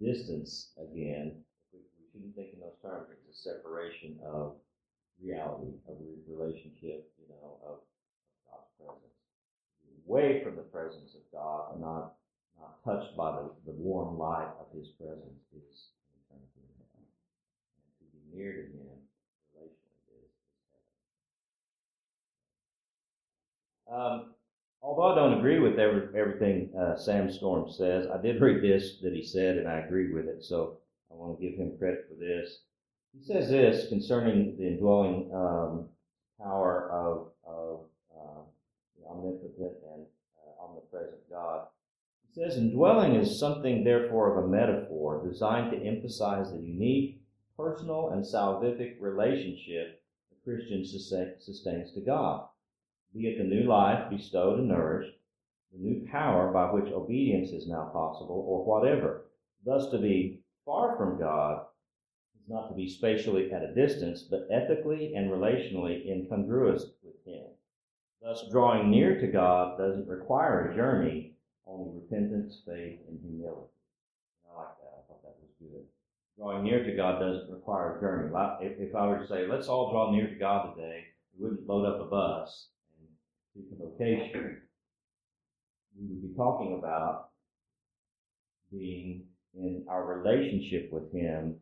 distance 0.00 0.72
again. 0.78 1.44
We, 1.72 1.80
shouldn't 2.12 2.34
think 2.34 2.54
in 2.54 2.60
those 2.60 2.78
terms. 2.82 3.08
It's 3.12 3.38
a 3.38 3.42
separation 3.42 4.18
of 4.24 4.56
reality, 5.22 5.76
of 5.88 5.96
relationship, 6.26 7.10
you 7.18 7.28
know, 7.28 7.58
of, 7.66 7.78
God's 8.48 8.70
presence. 8.78 9.18
Away 10.08 10.42
from 10.42 10.56
the 10.56 10.64
presence 10.72 11.14
of 11.14 11.20
God, 11.30 11.72
and 11.74 11.82
not 11.82 12.14
not 12.58 12.82
touched 12.82 13.14
by 13.16 13.30
the, 13.32 13.50
the 13.66 13.76
warm 13.76 14.18
light 14.18 14.50
of 14.58 14.66
His 14.74 14.88
presence, 14.96 15.44
is 15.54 15.92
eternity 16.26 16.64
in 16.64 16.74
heaven. 16.80 17.04
And 17.76 17.92
to 18.00 18.04
be 18.10 18.22
near 18.34 18.52
to 18.52 18.62
Him. 18.66 18.98
Um, 23.90 24.34
although 24.82 25.12
I 25.12 25.14
don't 25.14 25.38
agree 25.38 25.58
with 25.58 25.78
every, 25.78 26.08
everything 26.18 26.70
uh, 26.78 26.96
Sam 26.96 27.30
Storm 27.30 27.70
says, 27.70 28.06
I 28.12 28.20
did 28.20 28.40
read 28.40 28.62
this 28.62 28.98
that 29.02 29.12
he 29.12 29.22
said, 29.24 29.58
and 29.58 29.68
I 29.68 29.78
agree 29.80 30.12
with 30.12 30.26
it. 30.26 30.42
So 30.44 30.78
I 31.10 31.14
want 31.14 31.38
to 31.38 31.46
give 31.46 31.58
him 31.58 31.76
credit 31.78 32.06
for 32.08 32.14
this. 32.14 32.60
He 33.16 33.24
says 33.24 33.48
this 33.48 33.88
concerning 33.88 34.56
the 34.56 34.66
indwelling 34.66 35.30
um, 35.34 35.88
power 36.40 36.90
of, 36.92 37.28
of 37.46 37.80
uh, 38.14 38.40
the 38.98 39.08
omnipotent 39.08 39.72
and 39.94 40.06
uh, 40.38 40.64
omnipresent 40.64 41.28
God. 41.30 41.66
He 42.28 42.40
says, 42.40 42.58
indwelling 42.58 43.14
is 43.14 43.40
something, 43.40 43.82
therefore, 43.82 44.38
of 44.38 44.44
a 44.44 44.48
metaphor 44.48 45.26
designed 45.26 45.72
to 45.72 45.82
emphasize 45.82 46.52
the 46.52 46.60
unique, 46.60 47.22
personal, 47.56 48.10
and 48.10 48.22
salvific 48.22 49.00
relationship 49.00 50.02
the 50.30 50.36
Christian 50.44 50.84
sustains 50.84 51.92
to 51.92 52.00
God, 52.00 52.46
be 53.14 53.26
it 53.26 53.38
the 53.38 53.44
new 53.44 53.64
life 53.64 54.10
bestowed 54.10 54.58
and 54.58 54.68
nourished, 54.68 55.16
the 55.72 55.78
new 55.78 56.06
power 56.10 56.52
by 56.52 56.70
which 56.70 56.92
obedience 56.92 57.50
is 57.50 57.66
now 57.66 57.90
possible, 57.92 58.44
or 58.46 58.64
whatever. 58.64 59.24
Thus, 59.64 59.90
to 59.90 59.98
be 59.98 60.40
far 60.64 60.96
from 60.96 61.18
God 61.18 61.66
is 62.36 62.48
not 62.48 62.68
to 62.68 62.74
be 62.74 62.88
spatially 62.88 63.50
at 63.52 63.62
a 63.62 63.74
distance, 63.74 64.22
but 64.22 64.48
ethically 64.50 65.14
and 65.14 65.30
relationally 65.30 66.06
incongruous 66.06 66.86
with 67.02 67.24
Him. 67.24 67.46
Thus, 68.22 68.46
drawing 68.50 68.90
near 68.90 69.18
to 69.20 69.26
God 69.26 69.78
doesn't 69.78 70.08
require 70.08 70.70
a 70.70 70.74
journey, 70.76 71.34
only 71.66 71.94
repentance, 71.94 72.62
faith, 72.66 73.00
and 73.08 73.20
humility. 73.20 73.72
I 74.50 74.58
like 74.58 74.78
that. 74.78 74.94
I 74.98 75.00
thought 75.08 75.22
that 75.22 75.36
was 75.40 75.50
good. 75.60 75.84
drawing 76.36 76.64
near 76.64 76.84
to 76.84 76.96
God 76.96 77.20
doesn't 77.20 77.50
require 77.50 77.96
a 77.96 78.00
journey. 78.00 78.32
If, 78.60 78.94
I 78.94 79.06
were 79.06 79.18
to 79.18 79.26
say, 79.26 79.46
let's 79.46 79.68
all 79.68 79.90
draw 79.90 80.10
near 80.10 80.28
to 80.28 80.34
God 80.34 80.74
today, 80.74 81.04
we 81.36 81.44
wouldn't 81.44 81.66
load 81.66 81.86
up 81.86 82.00
a 82.00 82.10
bus 82.10 82.68
location. 83.78 84.62
We 85.98 86.06
would 86.08 86.22
be 86.22 86.36
talking 86.36 86.78
about 86.78 87.30
being 88.70 89.24
in 89.54 89.84
our 89.88 90.04
relationship 90.04 90.90
with 90.92 91.12
Him 91.12 91.56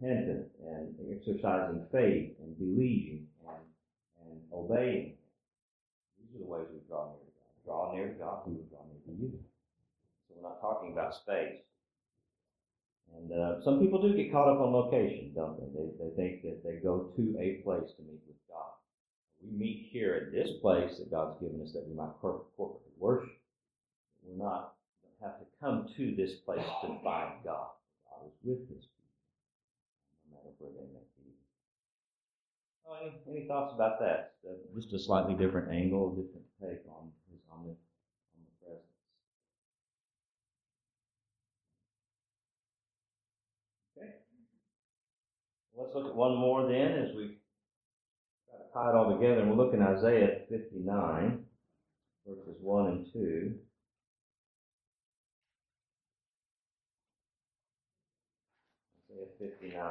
repentant 0.00 0.46
and 0.64 0.94
exercising 1.10 1.84
faith 1.90 2.32
and 2.40 2.58
believing 2.58 3.26
and, 3.48 4.30
and 4.30 4.40
obeying. 4.52 5.14
These 6.18 6.36
are 6.36 6.44
the 6.44 6.50
ways 6.50 6.66
we 6.72 6.80
draw 6.88 7.06
near 7.06 7.24
to 7.24 7.32
God. 7.32 7.64
Draw 7.64 7.94
near 7.94 8.08
to 8.08 8.14
God, 8.14 8.42
He 8.46 8.52
will 8.52 8.68
draw 8.70 8.84
near 8.86 9.02
to 9.06 9.22
you. 9.22 9.32
So 10.28 10.34
we're 10.36 10.48
not 10.48 10.60
talking 10.60 10.92
about 10.92 11.14
space. 11.14 11.62
And 13.16 13.32
uh, 13.32 13.62
some 13.62 13.80
people 13.80 14.02
do 14.02 14.14
get 14.16 14.32
caught 14.32 14.48
up 14.48 14.60
on 14.60 14.72
location, 14.72 15.32
don't 15.34 15.56
they? 15.56 15.66
they? 15.72 15.88
They 15.98 16.16
think 16.16 16.42
that 16.42 16.62
they 16.64 16.76
go 16.82 17.12
to 17.16 17.36
a 17.40 17.62
place 17.64 17.88
to 17.96 18.02
meet 18.02 18.20
with 18.26 18.36
God. 18.50 18.76
We 19.42 19.56
meet 19.56 19.88
here 19.90 20.14
at 20.14 20.32
this 20.32 20.50
place 20.60 20.98
that 20.98 21.10
God's 21.10 21.40
given 21.40 21.60
us 21.62 21.72
that 21.72 21.86
we 21.86 21.94
might 21.94 22.20
corporately 22.22 22.92
worship. 22.98 23.36
We're 24.24 24.42
not 24.42 24.76
don't 25.20 25.30
have 25.30 25.38
to 25.40 25.46
come 25.60 25.88
to 25.96 26.14
this 26.16 26.34
place 26.44 26.64
to 26.82 26.88
find 27.02 27.42
God. 27.44 27.68
God 28.10 28.26
is 28.26 28.32
with 28.42 28.76
us 28.76 28.84
no 30.30 30.36
matter 30.36 30.50
where 30.58 30.72
they 30.72 30.88
may 30.92 31.04
be. 31.16 31.32
Any, 33.02 33.38
any 33.38 33.48
thoughts 33.48 33.74
about 33.74 34.00
that? 34.00 34.34
Uh, 34.48 34.54
just 34.74 34.92
a 34.92 34.98
slightly 34.98 35.34
different 35.34 35.70
angle, 35.70 36.12
a 36.12 36.22
different 36.22 36.46
take 36.60 36.86
on 36.90 37.10
his. 37.64 37.76
Okay. 43.98 44.10
Let's 45.74 45.94
look 45.94 46.06
at 46.06 46.14
one 46.14 46.36
more 46.36 46.68
then 46.68 46.92
as 46.92 47.14
we 47.16 47.35
tie 48.76 48.90
it 48.90 48.94
all 48.94 49.12
together. 49.12 49.40
And 49.40 49.48
we'll 49.48 49.64
look 49.64 49.74
in 49.74 49.82
Isaiah 49.82 50.40
59, 50.50 51.44
verses 52.26 52.56
1 52.60 52.86
and 52.86 53.06
2. 53.12 53.54
Isaiah 59.10 59.50
59. 59.50 59.82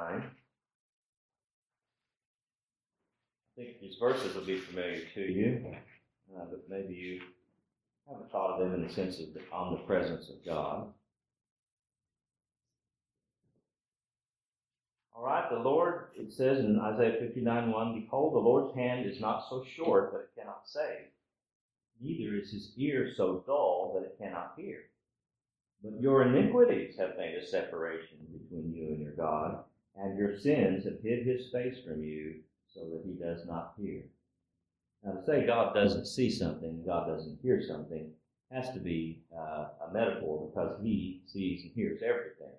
I 3.57 3.61
think 3.61 3.79
these 3.79 3.95
verses 3.99 4.35
will 4.35 4.43
be 4.43 4.57
familiar 4.57 5.01
to 5.13 5.21
you, 5.21 5.65
uh, 6.35 6.43
but 6.51 6.65
maybe 6.69 6.93
you 6.93 7.21
haven't 8.07 8.29
thought 8.29 8.51
of 8.51 8.59
them 8.59 8.73
in 8.73 8.85
the 8.85 8.93
sense 8.93 9.19
of 9.19 9.33
the 9.33 9.39
omnipresence 9.51 10.29
of 10.29 10.45
God. 10.45 10.87
All 15.15 15.23
right, 15.23 15.49
the 15.49 15.59
Lord, 15.59 16.09
it 16.17 16.33
says 16.33 16.59
in 16.59 16.77
Isaiah 16.77 17.17
59 17.19 17.71
1, 17.71 18.01
Behold, 18.01 18.33
the 18.33 18.39
Lord's 18.39 18.75
hand 18.75 19.05
is 19.05 19.21
not 19.21 19.47
so 19.49 19.63
short 19.63 20.11
that 20.11 20.19
it 20.19 20.31
cannot 20.37 20.67
save, 20.67 21.07
neither 22.01 22.35
is 22.35 22.51
his 22.51 22.73
ear 22.75 23.13
so 23.15 23.41
dull 23.47 23.93
that 23.95 24.05
it 24.05 24.17
cannot 24.19 24.55
hear. 24.57 24.79
But 25.81 26.01
your 26.01 26.23
iniquities 26.23 26.97
have 26.97 27.17
made 27.17 27.35
a 27.35 27.45
separation 27.45 28.17
between 28.33 28.73
you 28.73 28.87
and 28.87 28.99
your 28.99 29.13
God, 29.13 29.63
and 29.95 30.17
your 30.17 30.37
sins 30.37 30.83
have 30.83 30.99
hid 31.01 31.25
his 31.25 31.49
face 31.49 31.77
from 31.85 32.03
you 32.03 32.41
so 32.73 32.81
that 32.81 33.03
he 33.05 33.13
does 33.13 33.45
not 33.47 33.73
hear. 33.79 34.03
Now, 35.01 35.13
to 35.13 35.25
say 35.25 35.45
God 35.45 35.73
doesn't 35.73 36.07
see 36.07 36.29
something, 36.29 36.83
God 36.85 37.07
doesn't 37.07 37.39
hear 37.41 37.61
something, 37.65 38.11
has 38.51 38.69
to 38.73 38.79
be 38.79 39.21
uh, 39.33 39.67
a 39.87 39.93
metaphor 39.93 40.49
because 40.49 40.77
he 40.83 41.21
sees 41.25 41.63
and 41.63 41.71
hears 41.73 42.01
everything. 42.03 42.51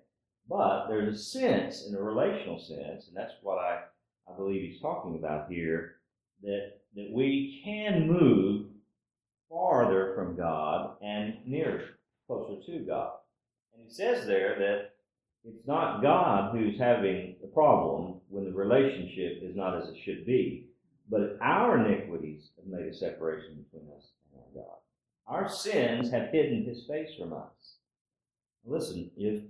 But 0.49 0.87
there's 0.87 1.15
a 1.15 1.23
sense, 1.23 1.87
in 1.87 1.95
a 1.95 2.01
relational 2.01 2.59
sense, 2.59 3.07
and 3.07 3.15
that's 3.15 3.33
what 3.41 3.57
I, 3.57 3.81
I 4.29 4.35
believe 4.35 4.61
he's 4.61 4.81
talking 4.81 5.15
about 5.15 5.49
here, 5.51 5.95
that, 6.43 6.79
that 6.95 7.11
we 7.11 7.61
can 7.63 8.07
move 8.07 8.67
farther 9.49 10.13
from 10.15 10.37
God 10.37 10.95
and 11.01 11.35
nearer, 11.45 11.81
closer 12.27 12.61
to 12.65 12.79
God. 12.79 13.13
And 13.73 13.83
he 13.85 13.93
says 13.93 14.25
there 14.25 14.55
that 14.59 14.91
it's 15.43 15.67
not 15.67 16.01
God 16.01 16.51
who's 16.51 16.79
having 16.79 17.35
the 17.41 17.47
problem 17.47 18.15
when 18.29 18.45
the 18.45 18.51
relationship 18.51 19.39
is 19.41 19.55
not 19.55 19.81
as 19.81 19.89
it 19.89 19.97
should 20.03 20.25
be, 20.25 20.67
but 21.09 21.37
our 21.41 21.77
iniquities 21.77 22.49
have 22.57 22.67
made 22.67 22.87
a 22.87 22.93
separation 22.93 23.63
between 23.63 23.89
us 23.95 24.07
and 24.33 24.41
our 24.41 24.63
God. 24.63 24.77
Our 25.27 25.49
sins 25.49 26.11
have 26.11 26.31
hidden 26.31 26.65
his 26.65 26.85
face 26.87 27.09
from 27.17 27.33
us. 27.33 27.75
Listen, 28.65 29.09
if 29.15 29.43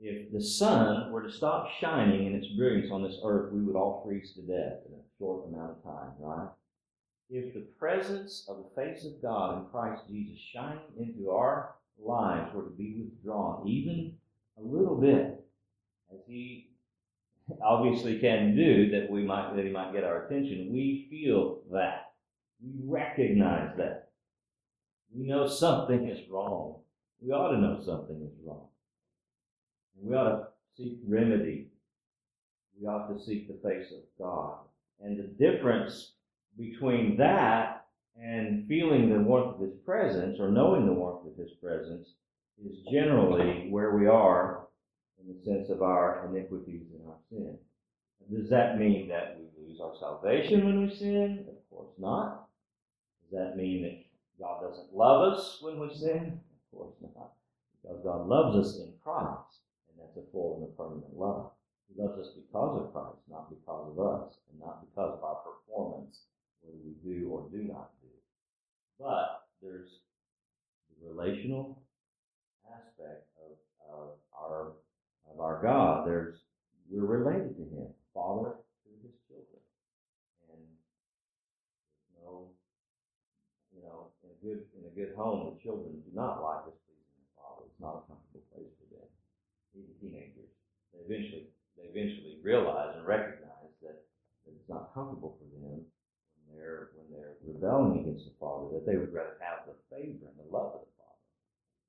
if 0.00 0.32
the 0.32 0.40
sun 0.40 1.10
were 1.10 1.22
to 1.22 1.32
stop 1.32 1.68
shining 1.80 2.26
in 2.26 2.34
its 2.34 2.46
brilliance 2.56 2.90
on 2.92 3.02
this 3.02 3.18
earth, 3.24 3.52
we 3.52 3.62
would 3.62 3.74
all 3.76 4.02
freeze 4.06 4.32
to 4.34 4.42
death 4.42 4.78
in 4.86 4.94
a 4.94 5.02
short 5.18 5.48
amount 5.48 5.72
of 5.72 5.82
time, 5.82 6.12
right? 6.20 6.48
If 7.30 7.52
the 7.52 7.66
presence 7.78 8.46
of 8.48 8.58
the 8.58 8.82
face 8.82 9.04
of 9.04 9.20
God 9.20 9.58
in 9.58 9.66
Christ 9.70 10.04
Jesus 10.08 10.38
shining 10.54 10.78
into 10.98 11.30
our 11.30 11.74
lives 11.98 12.54
were 12.54 12.62
to 12.62 12.70
be 12.70 13.02
withdrawn, 13.02 13.66
even 13.66 14.14
a 14.58 14.62
little 14.62 14.96
bit, 14.96 15.44
as 16.12 16.20
He 16.26 16.70
obviously 17.62 18.18
can 18.18 18.54
do, 18.54 18.90
that 18.90 19.10
we 19.10 19.24
might 19.24 19.54
that 19.56 19.64
He 19.64 19.70
might 19.70 19.92
get 19.92 20.04
our 20.04 20.26
attention, 20.26 20.72
we 20.72 21.08
feel 21.10 21.60
that. 21.72 22.12
We 22.60 22.70
recognize 22.84 23.76
that. 23.76 24.10
We 25.14 25.26
know 25.26 25.46
something 25.46 26.08
is 26.08 26.28
wrong. 26.28 26.80
We 27.20 27.32
ought 27.32 27.52
to 27.52 27.58
know 27.58 27.80
something 27.84 28.16
is 28.16 28.46
wrong. 28.46 28.68
We 30.02 30.14
ought 30.14 30.28
to 30.28 30.46
seek 30.76 30.98
remedy. 31.06 31.68
We 32.80 32.86
ought 32.86 33.08
to 33.08 33.22
seek 33.22 33.48
the 33.48 33.68
face 33.68 33.92
of 33.92 34.02
God. 34.18 34.58
And 35.00 35.18
the 35.18 35.24
difference 35.24 36.12
between 36.56 37.16
that 37.16 37.86
and 38.20 38.66
feeling 38.68 39.10
the 39.10 39.20
warmth 39.20 39.56
of 39.56 39.60
His 39.60 39.76
presence 39.84 40.38
or 40.40 40.50
knowing 40.50 40.86
the 40.86 40.92
warmth 40.92 41.26
of 41.26 41.36
His 41.36 41.52
presence 41.62 42.08
is 42.64 42.78
generally 42.90 43.68
where 43.70 43.96
we 43.96 44.06
are 44.06 44.66
in 45.20 45.32
the 45.32 45.44
sense 45.44 45.70
of 45.70 45.82
our 45.82 46.28
iniquities 46.28 46.86
and 46.92 47.08
our 47.08 47.18
sin. 47.30 47.58
Does 48.32 48.50
that 48.50 48.78
mean 48.78 49.08
that 49.08 49.38
we 49.38 49.66
lose 49.66 49.80
our 49.80 49.94
salvation 49.98 50.64
when 50.64 50.82
we 50.82 50.94
sin? 50.94 51.46
Of 51.48 51.70
course 51.70 51.94
not. 51.98 52.48
Does 53.22 53.38
that 53.38 53.56
mean 53.56 53.82
that 53.82 54.04
God 54.44 54.62
doesn't 54.62 54.94
love 54.94 55.32
us 55.32 55.58
when 55.60 55.80
we 55.80 55.94
sin? 55.94 56.40
Of 56.72 56.78
course 56.78 56.94
not. 57.00 57.32
Because 57.82 58.02
God 58.04 58.28
loves 58.28 58.56
us 58.56 58.78
in 58.78 58.92
Christ 59.02 59.60
that's 59.98 60.16
a 60.16 60.30
full 60.32 60.62
and 60.62 60.64
a 60.66 60.72
permanent 60.76 61.14
love. 61.16 61.52
He 61.88 62.00
loves 62.00 62.20
us 62.20 62.34
because 62.36 62.80
of 62.80 62.92
Christ, 62.92 63.18
not 63.30 63.48
because 63.48 63.90
of 63.90 63.96
us, 63.98 64.36
and 64.50 64.60
not 64.60 64.84
because 64.84 65.16
of 65.16 65.24
our 65.24 65.40
performance, 65.42 66.28
whether 66.60 66.76
we 66.84 66.94
do 67.02 67.28
or 67.28 67.48
do 67.50 67.64
not 67.64 67.90
do. 68.02 68.12
But 69.00 69.48
there's 69.62 69.88
the 70.90 71.08
relational 71.08 71.80
aspect 72.68 73.26
of, 73.40 73.56
of 73.88 74.08
our 74.36 74.72
of 75.30 75.40
our 75.40 75.62
God. 75.62 76.06
There's 76.06 76.36
we're 76.90 77.04
related 77.04 77.56
to 77.56 77.64
Him, 77.68 77.88
Father 78.12 78.56
to 78.56 78.90
His 79.04 79.12
children, 79.28 79.60
and 80.48 80.60
there's 80.60 82.24
no, 82.24 82.48
you 83.72 83.80
know, 83.84 84.12
in 84.24 84.32
a 84.32 84.38
good 84.44 84.64
in 84.76 84.84
a 84.88 84.92
good 84.92 85.14
home, 85.16 85.52
the 85.52 85.60
children 85.62 86.00
do 86.00 86.12
not 86.12 86.42
like 86.42 86.68
us 86.68 86.76
pleasing 86.84 87.16
the 87.20 87.32
Father. 87.36 87.64
It's 87.68 87.80
not 87.80 88.04
a 88.04 88.08
comfortable 88.08 88.44
place 88.52 88.72
for 88.76 88.87
even 89.78 89.94
teenagers, 90.02 90.50
they 90.90 91.00
eventually 91.06 91.46
they 91.78 91.86
eventually 91.94 92.42
realize 92.42 92.98
and 92.98 93.06
recognize 93.06 93.70
that, 93.86 94.02
that 94.44 94.52
it's 94.52 94.68
not 94.68 94.90
comfortable 94.94 95.38
for 95.38 95.46
them 95.54 95.62
when 95.62 96.50
they're 96.50 96.90
when 96.98 97.06
they're 97.14 97.38
rebelling 97.46 98.02
against 98.02 98.26
the 98.26 98.34
Father, 98.42 98.74
that 98.74 98.82
they 98.82 98.98
would 98.98 99.14
rather 99.14 99.38
have 99.38 99.70
the 99.70 99.78
favor 99.86 100.26
and 100.26 100.38
the 100.42 100.50
love 100.50 100.74
of 100.74 100.82
the 100.82 100.94
Father. 100.98 101.22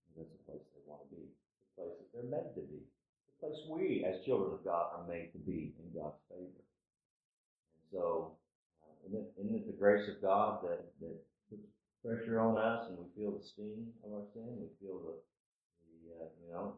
And 0.05 0.13
that's 0.21 0.33
the 0.37 0.45
place 0.45 0.63
they 0.77 0.85
want 0.85 1.01
to 1.01 1.09
be, 1.09 1.25
the 1.25 1.73
place 1.81 1.95
that 1.97 2.09
they're 2.13 2.29
made 2.29 2.53
to 2.53 2.63
be, 2.69 2.85
the 2.85 3.37
place 3.41 3.57
we 3.65 4.05
as 4.05 4.21
children 4.21 4.53
of 4.53 4.61
God 4.61 4.93
are 4.93 5.09
made 5.09 5.33
to 5.33 5.41
be 5.41 5.73
in 5.81 5.89
God's 5.89 6.21
favor. 6.29 6.61
And 6.61 7.85
so, 7.89 8.37
uh, 8.85 8.93
isn't, 9.09 9.25
it, 9.25 9.33
isn't 9.41 9.57
it 9.57 9.65
the 9.65 9.79
grace 9.81 10.05
of 10.05 10.21
God 10.21 10.61
that 10.69 10.85
that 11.01 11.17
puts 11.49 11.65
pressure 12.05 12.37
on 12.37 12.61
us 12.61 12.93
and 12.93 13.01
we 13.01 13.09
feel 13.17 13.33
the 13.33 13.41
sting 13.41 13.89
of 14.05 14.13
our 14.13 14.27
sin? 14.37 14.53
We 14.61 14.69
feel 14.77 15.01
the, 15.01 15.17
the 15.17 16.13
uh, 16.13 16.29
you 16.45 16.53
know 16.53 16.77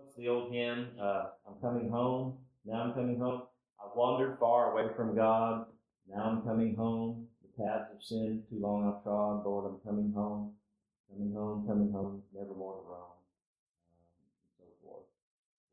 what's 0.00 0.16
the 0.16 0.28
old 0.28 0.52
hymn? 0.52 0.88
Uh, 1.00 1.26
I'm 1.46 1.60
coming 1.60 1.90
home. 1.90 2.38
Now 2.64 2.82
I'm 2.82 2.94
coming 2.94 3.18
home. 3.18 3.42
I 3.80 3.86
wandered 3.94 4.38
far 4.38 4.72
away 4.72 4.92
from 4.96 5.14
God. 5.14 5.66
Now 6.08 6.22
I'm 6.24 6.42
coming 6.42 6.74
home. 6.74 7.26
The 7.42 7.62
paths 7.62 7.90
of 7.94 8.02
sin 8.02 8.42
too 8.48 8.58
long 8.60 8.88
I've 8.88 9.02
trod. 9.02 9.44
Lord, 9.44 9.70
I'm 9.70 9.80
coming 9.88 10.12
home. 10.12 10.52
Coming 11.12 11.34
home, 11.34 11.66
coming 11.66 11.92
home, 11.92 12.22
never 12.32 12.54
more 12.54 12.74
to 12.74 12.86
roam. 12.86 13.18
And 14.62 14.62
so 14.62 14.64
forth. 14.84 15.06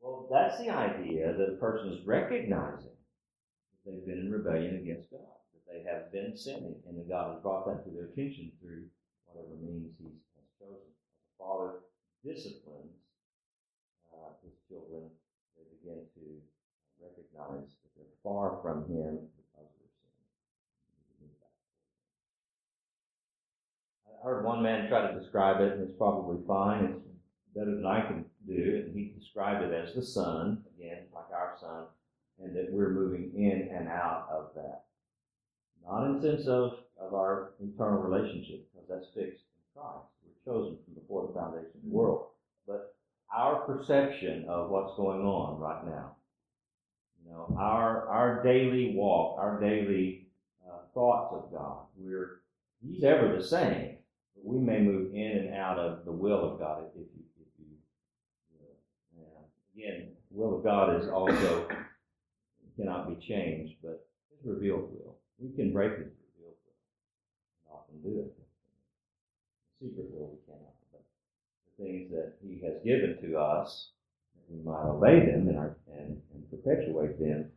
Well, 0.00 0.26
that's 0.30 0.58
the 0.58 0.70
idea 0.70 1.32
that 1.32 1.54
a 1.54 1.56
person 1.56 1.92
is 1.92 2.04
recognizing 2.04 2.90
that 2.90 3.86
they've 3.86 4.06
been 4.06 4.26
in 4.26 4.32
rebellion 4.32 4.76
against 4.82 5.10
God, 5.12 5.38
that 5.54 5.72
they 5.72 5.88
have 5.88 6.10
been 6.10 6.36
sinning, 6.36 6.74
and 6.88 6.98
that 6.98 7.08
God 7.08 7.34
has 7.34 7.42
brought 7.42 7.66
that 7.66 7.84
to 7.84 7.90
their 7.94 8.06
attention 8.06 8.50
through 8.60 8.90
whatever 9.26 9.54
means 9.62 9.94
He 10.02 10.10
has 10.10 10.48
chosen. 10.58 10.90
A 10.90 11.38
father 11.38 11.86
disciplines 12.26 12.98
children 14.68 15.08
begin 15.88 16.04
to 16.14 16.24
recognize 17.00 17.68
that 17.82 17.90
they're 17.96 18.18
far 18.22 18.58
from 18.62 18.84
Him 18.84 19.18
because 19.36 19.68
of 19.68 19.78
their 19.78 19.94
sin. 20.02 21.30
I 24.06 24.24
heard 24.24 24.44
one 24.44 24.62
man 24.62 24.88
try 24.88 25.10
to 25.10 25.18
describe 25.18 25.60
it, 25.60 25.74
and 25.74 25.82
it's 25.82 25.96
probably 25.96 26.38
fine. 26.46 26.84
It's 26.84 27.54
better 27.54 27.74
than 27.74 27.86
I 27.86 28.06
can 28.06 28.24
do. 28.46 28.84
And 28.84 28.94
he 28.94 29.12
described 29.18 29.64
it 29.64 29.72
as 29.72 29.94
the 29.94 30.02
sun, 30.02 30.64
again, 30.76 31.04
like 31.14 31.30
our 31.32 31.54
sun, 31.60 31.84
and 32.42 32.54
that 32.56 32.72
we're 32.72 32.90
moving 32.90 33.32
in 33.36 33.74
and 33.74 33.88
out 33.88 34.28
of 34.30 34.50
that. 34.54 34.84
Not 35.86 36.06
in 36.06 36.20
sense 36.20 36.46
of, 36.46 36.72
of 37.00 37.14
our 37.14 37.52
internal 37.60 37.98
relationship, 37.98 38.68
because 38.72 38.88
that's 38.88 39.14
fixed 39.14 39.44
in 39.44 39.80
Christ. 39.80 40.06
We're 40.24 40.52
chosen 40.52 40.78
from 40.84 40.94
before 40.94 41.26
the 41.26 41.34
foundation 41.34 41.70
of 41.76 41.82
the 41.84 41.96
world. 41.96 42.26
But 42.66 42.97
our 43.34 43.60
perception 43.62 44.46
of 44.48 44.70
what's 44.70 44.96
going 44.96 45.20
on 45.20 45.58
right 45.58 45.86
now, 45.86 46.16
you 47.24 47.30
know, 47.30 47.54
our 47.58 48.08
our 48.08 48.42
daily 48.42 48.94
walk, 48.94 49.38
our 49.38 49.60
daily 49.60 50.28
uh, 50.66 50.78
thoughts 50.94 51.34
of 51.34 51.52
God, 51.52 51.86
we're 51.96 52.40
He's 52.80 53.02
ever 53.02 53.36
the 53.36 53.42
same, 53.42 53.96
but 54.34 54.44
we 54.44 54.60
may 54.60 54.80
move 54.80 55.12
in 55.12 55.46
and 55.46 55.54
out 55.54 55.78
of 55.78 56.04
the 56.04 56.12
will 56.12 56.52
of 56.52 56.60
God 56.60 56.84
if 56.94 56.94
you 56.96 57.24
if 57.40 57.48
you. 57.58 57.76
know, 59.16 59.44
again, 59.74 60.10
the 60.30 60.38
will 60.38 60.58
of 60.58 60.64
God 60.64 61.02
is 61.02 61.08
also 61.08 61.66
cannot 62.78 63.08
be 63.08 63.26
changed, 63.26 63.74
but 63.82 64.06
His 64.30 64.46
revealed 64.46 64.92
will. 64.92 65.18
We 65.38 65.54
can 65.56 65.72
break 65.72 65.90
His 65.98 66.06
revealed 66.06 66.54
will, 66.62 66.78
and 67.66 67.74
often 67.74 67.98
do 68.02 68.20
it. 68.20 68.32
Secret 69.82 70.06
will 70.10 70.38
we 70.38 70.38
cannot, 70.46 70.74
but 70.92 71.02
the 71.66 71.67
things 71.78 72.10
that 72.10 72.34
He 72.42 72.60
has 72.64 72.82
given 72.84 73.18
to 73.22 73.38
us, 73.38 73.90
we 74.48 74.62
might 74.64 74.84
obey 74.84 75.20
them 75.20 75.48
and, 75.48 75.58
our, 75.58 75.76
and, 75.92 76.20
and 76.34 76.50
perpetuate 76.50 77.18
them, 77.18 77.50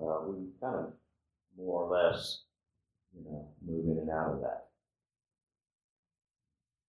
uh, 0.00 0.20
we 0.26 0.36
kind 0.60 0.76
of 0.76 0.92
more 1.56 1.82
or 1.84 1.90
less, 1.90 2.42
you 3.16 3.24
know, 3.24 3.48
move 3.66 3.86
in 3.86 3.98
and 3.98 4.10
out 4.10 4.34
of 4.34 4.40
that. 4.40 4.66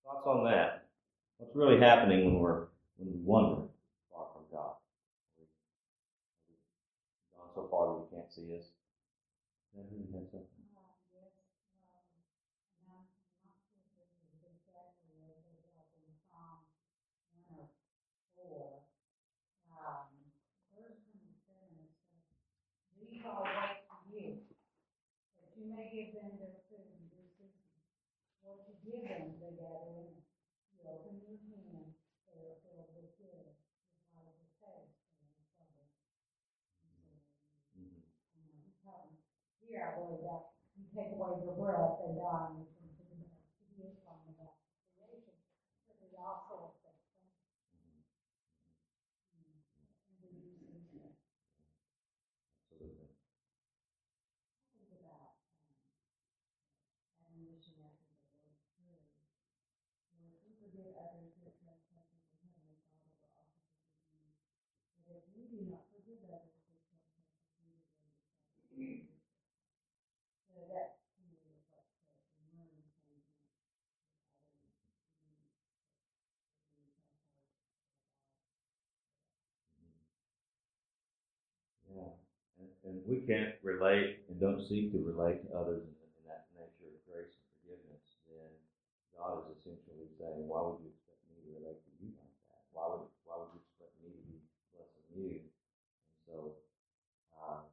Thoughts 0.03 0.27
on 0.27 0.43
that? 0.45 0.85
What's 1.37 1.55
really 1.55 1.79
happening 1.79 2.25
when 2.25 2.39
we're 2.39 2.67
when 2.97 3.13
we 3.13 3.19
wander 3.23 3.61
far 4.11 4.27
from 4.33 4.43
God? 4.51 4.73
Gone 7.33 7.49
so 7.55 7.67
far 7.71 7.87
that 7.87 7.93
we 7.93 8.17
can't 8.17 8.31
see 8.31 8.57
us 8.57 8.65
something. 10.11 10.45
These 22.99 23.25
all 23.25 23.43
wait 23.43 23.83
for 23.87 23.99
you, 24.11 24.37
that 25.39 25.49
you 25.57 25.65
may 25.71 25.79
give 25.89 26.13
them 26.13 26.38
their 26.38 26.56
food 26.69 26.86
in 26.93 27.10
due 27.10 27.28
season. 27.34 27.82
What 28.41 28.62
you 28.69 28.75
give 28.86 29.02
them, 29.10 29.38
they 29.41 29.54
gather 29.58 29.93
in. 29.97 30.21
You 30.73 30.86
open 30.86 31.17
your 31.21 31.38
hand, 31.41 31.93
they 32.30 32.45
are 32.45 32.58
filled 32.63 32.93
with 32.95 33.12
good. 33.17 33.49
Your 34.13 34.30
heart 34.62 34.86
is 35.19 35.30
in 35.34 35.43
trouble. 35.54 35.89
Mhm. 37.75 38.06
And 38.38 38.45
I'm 38.86 39.17
Here, 39.65 39.84
I 39.86 39.93
believe 39.97 40.21
that, 40.25 40.54
you 40.78 40.86
take 40.95 41.12
away 41.13 41.41
your 41.43 41.54
breath, 41.54 41.99
they 42.02 42.13
die, 42.17 42.47
and 42.49 42.62
it's 42.65 42.73
from 42.78 42.89
the 42.89 43.28
He 43.75 43.84
is 43.86 43.97
talking 44.06 44.34
about 44.34 44.58
creation, 44.97 45.36
but 45.88 45.97
he 46.02 46.10
also 46.17 46.73
affects 46.73 47.06
them. 47.17 47.30
Mm-hmm. 47.75 48.02
And 50.10 50.17
we 50.23 50.41
do 50.41 50.80
see 50.89 50.99
that. 51.04 51.15
Absolutely. 52.71 53.13
think 54.73 54.89
about, 54.95 55.36
um, 55.62 55.78
admonition 57.21 57.78
after 57.86 58.10
the 58.10 58.25
Lord's 58.41 58.65
Prayer. 58.75 59.06
Lord, 60.17 60.36
we 60.43 60.52
forgive 60.60 60.95
others 60.97 61.36
their 61.39 61.54
trespasses, 61.60 62.23
and 62.32 62.52
Heavenly 62.56 62.82
Father 62.89 63.12
will 63.19 63.36
also 63.38 63.60
forgive 64.10 64.23
you. 64.23 64.34
But 65.06 65.15
if 65.21 65.25
we 65.36 65.43
do 65.52 65.60
not 65.69 65.86
forgive 65.91 66.23
others 66.28 66.58
their 66.65 66.80
trespasses, 66.84 67.52
neither 67.60 67.84
will 67.86 68.04
your 68.04 68.15
Father 68.23 68.47
forgive 68.71 68.88
your 68.89 69.08
trespasses. 69.08 69.49
So 70.49 70.67
that 70.71 70.99
to 71.15 71.21
me 71.23 71.39
reflects 71.47 71.95
the 72.04 72.19
the 72.36 72.45
learning 72.52 72.91
thing 73.08 73.23
that 73.23 73.39
others 73.47 73.80
need 73.80 74.86
to 74.91 74.99
forgive 75.10 75.36
others. 75.39 75.69
Yeah, 81.89 82.13
and, 82.86 83.02
we 83.10 83.25
can't 83.25 83.58
relate 83.63 84.21
and 84.30 84.38
don't 84.38 84.62
seek 84.62 84.93
to 84.93 85.02
relate 85.02 85.41
to 85.41 85.58
others 85.58 85.82
in, 85.82 85.93
that 86.30 86.45
nature 86.54 86.86
of 86.86 87.02
grace 87.10 87.34
and 87.34 87.47
forgiveness, 87.58 88.06
then 88.30 88.52
God 89.17 89.41
is 89.41 89.58
essentially 89.58 90.06
saying, 90.21 90.45
why 90.45 90.62
would 90.62 90.78
you 90.86 90.93
expect 90.93 91.17
me 91.25 91.41
to 91.41 91.49
relate 91.58 91.82
to 91.82 91.91
you 91.97 92.13
like 92.13 92.36
that? 92.45 92.62
Why 92.69 92.86
would 92.93 93.10
why 93.25 93.41
would 93.41 93.49
you 93.58 93.62
expect 93.65 93.97
me 94.06 94.13
to 94.13 94.21
be 94.30 94.38
blessing 94.69 95.08
you? 95.17 95.41
And 95.41 95.49
so, 96.30 96.36
uh, 97.34 97.65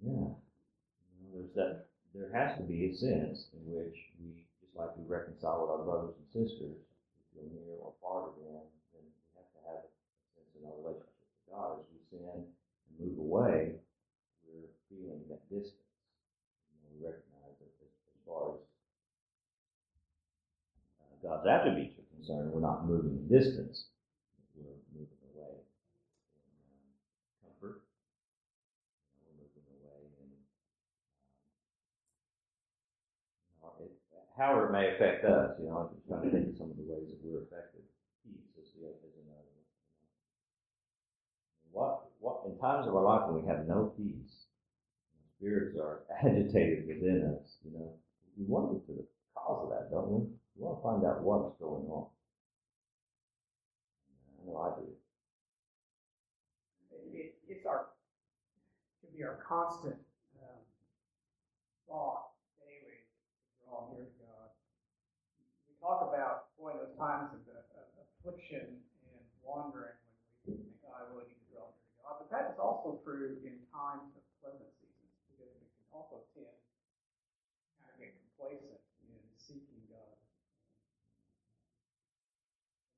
yeah, 0.00 0.32
you 0.32 1.20
know, 1.20 1.32
there's 1.36 1.52
that. 1.60 1.92
There 2.10 2.32
has 2.34 2.58
to 2.58 2.66
be 2.66 2.90
a 2.90 2.92
sense 2.98 3.46
in 3.54 3.62
which 3.70 3.94
we, 4.18 4.42
just 4.58 4.74
like 4.74 4.90
we 4.98 5.06
reconcile 5.06 5.62
with 5.62 5.70
our 5.70 5.86
brothers 5.86 6.18
and 6.18 6.26
sisters, 6.34 6.74
if 6.74 7.22
feel 7.30 7.46
near 7.54 7.78
or 7.78 7.94
far 8.02 8.26
to 8.26 8.34
them, 8.34 8.66
then 8.90 9.04
we 9.06 9.22
have 9.38 9.46
to 9.54 9.60
have 9.70 9.86
a 9.86 9.90
sense 10.34 10.50
in 10.58 10.66
our 10.66 10.74
relationship 10.82 11.22
with 11.22 11.54
God 11.54 11.78
as 11.78 11.86
we 11.94 12.02
sin 12.10 12.50
move 13.00 13.18
away, 13.18 13.72
we're 14.44 14.68
feeling 14.92 15.24
that 15.32 15.42
distance. 15.48 15.80
And 16.70 16.92
we 16.92 17.00
recognize 17.00 17.56
that 17.58 17.72
as, 17.80 17.90
far 18.28 18.54
as 18.54 18.62
uh, 21.00 21.16
God's 21.24 21.48
attributes 21.48 21.96
are 21.96 22.08
concerned, 22.14 22.52
we're 22.52 22.60
not 22.60 22.86
moving 22.86 23.16
in 23.16 23.24
distance, 23.26 23.88
we're 24.52 24.76
moving 24.92 25.20
away 25.32 25.56
in 25.56 26.52
um, 26.68 26.92
comfort. 27.40 27.80
We're 29.24 29.40
moving 29.40 29.66
away 29.80 30.00
in 30.20 30.28
um, 33.64 33.74
it, 33.80 33.96
however 34.36 34.68
it 34.68 34.76
may 34.76 34.94
affect 34.94 35.24
us. 35.24 35.56
You 35.56 35.72
know, 35.72 35.88
I'm 35.88 35.90
just 35.96 36.04
trying 36.06 36.28
to 36.28 36.30
think 36.30 36.52
of 36.52 36.56
some 36.60 36.70
of 36.70 36.76
the 36.76 36.84
ways 36.84 37.08
that 37.08 37.20
we're 37.24 37.48
affected. 37.48 37.82
Peace 38.22 38.52
is 38.60 38.76
the. 38.76 39.00
What 41.72 42.09
in 42.46 42.58
times 42.58 42.86
of 42.86 42.94
our 42.94 43.04
life 43.04 43.28
when 43.28 43.42
we 43.42 43.48
have 43.48 43.66
no 43.66 43.92
peace, 43.96 44.46
spirits 45.40 45.76
are 45.80 46.04
agitated 46.22 46.86
within 46.86 47.36
us. 47.36 47.56
You 47.64 47.72
know, 47.72 47.92
we 48.36 48.44
want 48.44 48.70
to 48.70 48.74
get 48.76 48.86
to 48.86 48.92
the 49.00 49.06
cause 49.34 49.64
of 49.64 49.70
that, 49.72 49.90
don't 49.90 50.08
we? 50.08 50.20
We 50.56 50.64
want 50.64 50.78
to 50.78 50.84
find 50.84 51.00
out 51.08 51.24
what's 51.24 51.56
going 51.56 51.88
on. 51.88 52.06
I 54.36 54.44
know 54.44 54.56
I 54.60 54.68
do. 54.76 54.86
It, 57.12 57.34
it's 57.48 57.64
our, 57.66 57.88
should 59.00 59.16
be 59.16 59.24
our 59.24 59.40
constant 59.40 59.96
um, 60.40 60.60
thought 61.88 62.36
daily 62.60 63.00
to 63.00 63.52
draw 63.64 63.88
near 63.92 64.04
to 64.04 64.16
God. 64.20 64.48
We 65.68 65.72
talk 65.80 66.04
about, 66.04 66.52
boy, 66.60 66.76
those 66.76 66.92
times 67.00 67.32
of, 67.32 67.40
of 67.48 67.88
affliction 68.20 68.76
and 68.76 69.20
wandering 69.40 69.96
when 70.44 70.60
we 70.60 70.68
think, 70.68 70.84
oh, 70.84 70.92
I 70.92 71.08
really 71.08 71.32
need 71.32 71.40
to 71.40 71.48
draw 71.56 71.68
near 71.72 71.80
to 71.80 71.96
God. 72.04 72.14
But 72.20 72.28
that 72.32 72.44
is 72.52 72.58
also 72.80 72.96
true 73.04 73.36
in 73.44 73.60
times 73.68 74.08
of 74.16 74.24
pleasant 74.40 74.72
seasons 74.80 75.12
because 75.28 75.52
we 75.52 75.68
can 75.68 75.84
also 75.92 76.24
tend 76.32 76.48
to 76.48 76.56
kind 77.76 77.92
of 77.92 78.00
get 78.00 78.16
complacent 78.16 78.80
in 79.04 79.20
seeking 79.36 79.84
God. 79.92 80.16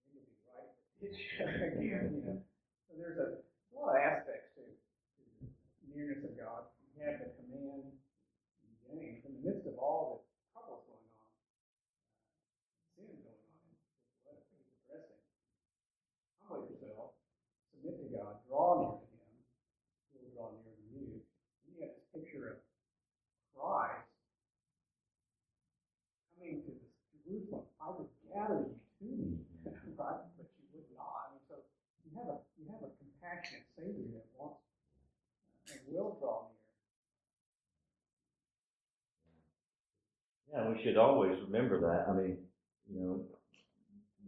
Need 0.07 0.23
to 0.23 1.19
be 1.19 1.35
right 1.43 1.75
again, 1.75 2.15
you 2.15 2.23
know. 2.23 2.39
So 2.87 2.95
there's 2.95 3.19
a, 3.19 3.43
a 3.43 3.71
lot 3.75 3.99
of 3.99 4.07
aspects 4.07 4.55
to, 4.55 4.63
to 4.71 5.51
the 5.51 5.91
nearness 5.91 6.23
of 6.23 6.39
God. 6.39 6.71
You 6.95 7.03
have 7.03 7.19
the 7.19 7.35
command 7.43 7.91
in 7.91 8.71
James, 8.87 9.27
in 9.27 9.35
the 9.35 9.43
midst 9.43 9.67
of 9.67 9.75
all 9.83 10.23
the 10.23 10.55
troubles 10.55 10.87
going 10.87 11.11
on, 11.19 11.27
uh, 11.27 11.43
sin 12.95 13.11
going 13.19 13.35
on 13.35 13.51
in 13.51 13.67
this 13.67 13.83
letter 14.31 14.47
he's 14.47 14.71
addressing. 14.87 15.27
Humble 16.47 16.71
yourself, 16.71 17.19
submit 17.75 17.99
to 17.99 18.07
God, 18.15 18.39
draw 18.47 18.79
near 18.79 18.95
to 19.03 19.07
Him, 19.11 19.43
He 20.13 20.23
will 20.23 20.31
draw 20.37 20.55
near 20.55 20.71
to 20.71 20.87
you. 20.93 21.19
And 21.19 21.69
you 21.73 21.83
have 21.83 21.97
this 21.99 22.07
picture 22.13 22.61
of 22.61 22.63
Christ 23.57 24.07
coming 26.37 26.61
to 26.63 26.71
this 26.77 26.93
Jerusalem. 27.25 27.65
I 27.81 27.89
would 27.97 28.13
gather 28.29 28.69
you 28.69 28.77
to 28.77 29.05
me, 29.09 29.41
right? 29.97 30.21
But 30.37 30.53
you 30.61 30.69
would 30.77 30.93
not. 30.93 31.33
I 31.33 31.41
mean, 31.41 31.43
so 31.49 31.57
you 32.05 32.13
have 32.21 32.29
a 32.29 32.37
you 32.61 32.69
have 32.69 32.85
a 32.85 32.93
compassionate 33.01 33.65
Savior 33.83 34.15
that 34.15 34.27
wants 34.39 34.61
and 35.71 35.81
will 35.89 36.17
draw 36.21 36.47
near. 40.53 40.63
Yeah, 40.63 40.71
we 40.71 40.83
should 40.83 40.97
always 40.97 41.39
remember 41.47 41.81
that. 41.81 42.07
I 42.09 42.15
mean, 42.15 42.39
you 42.89 43.01
know, 43.01 43.25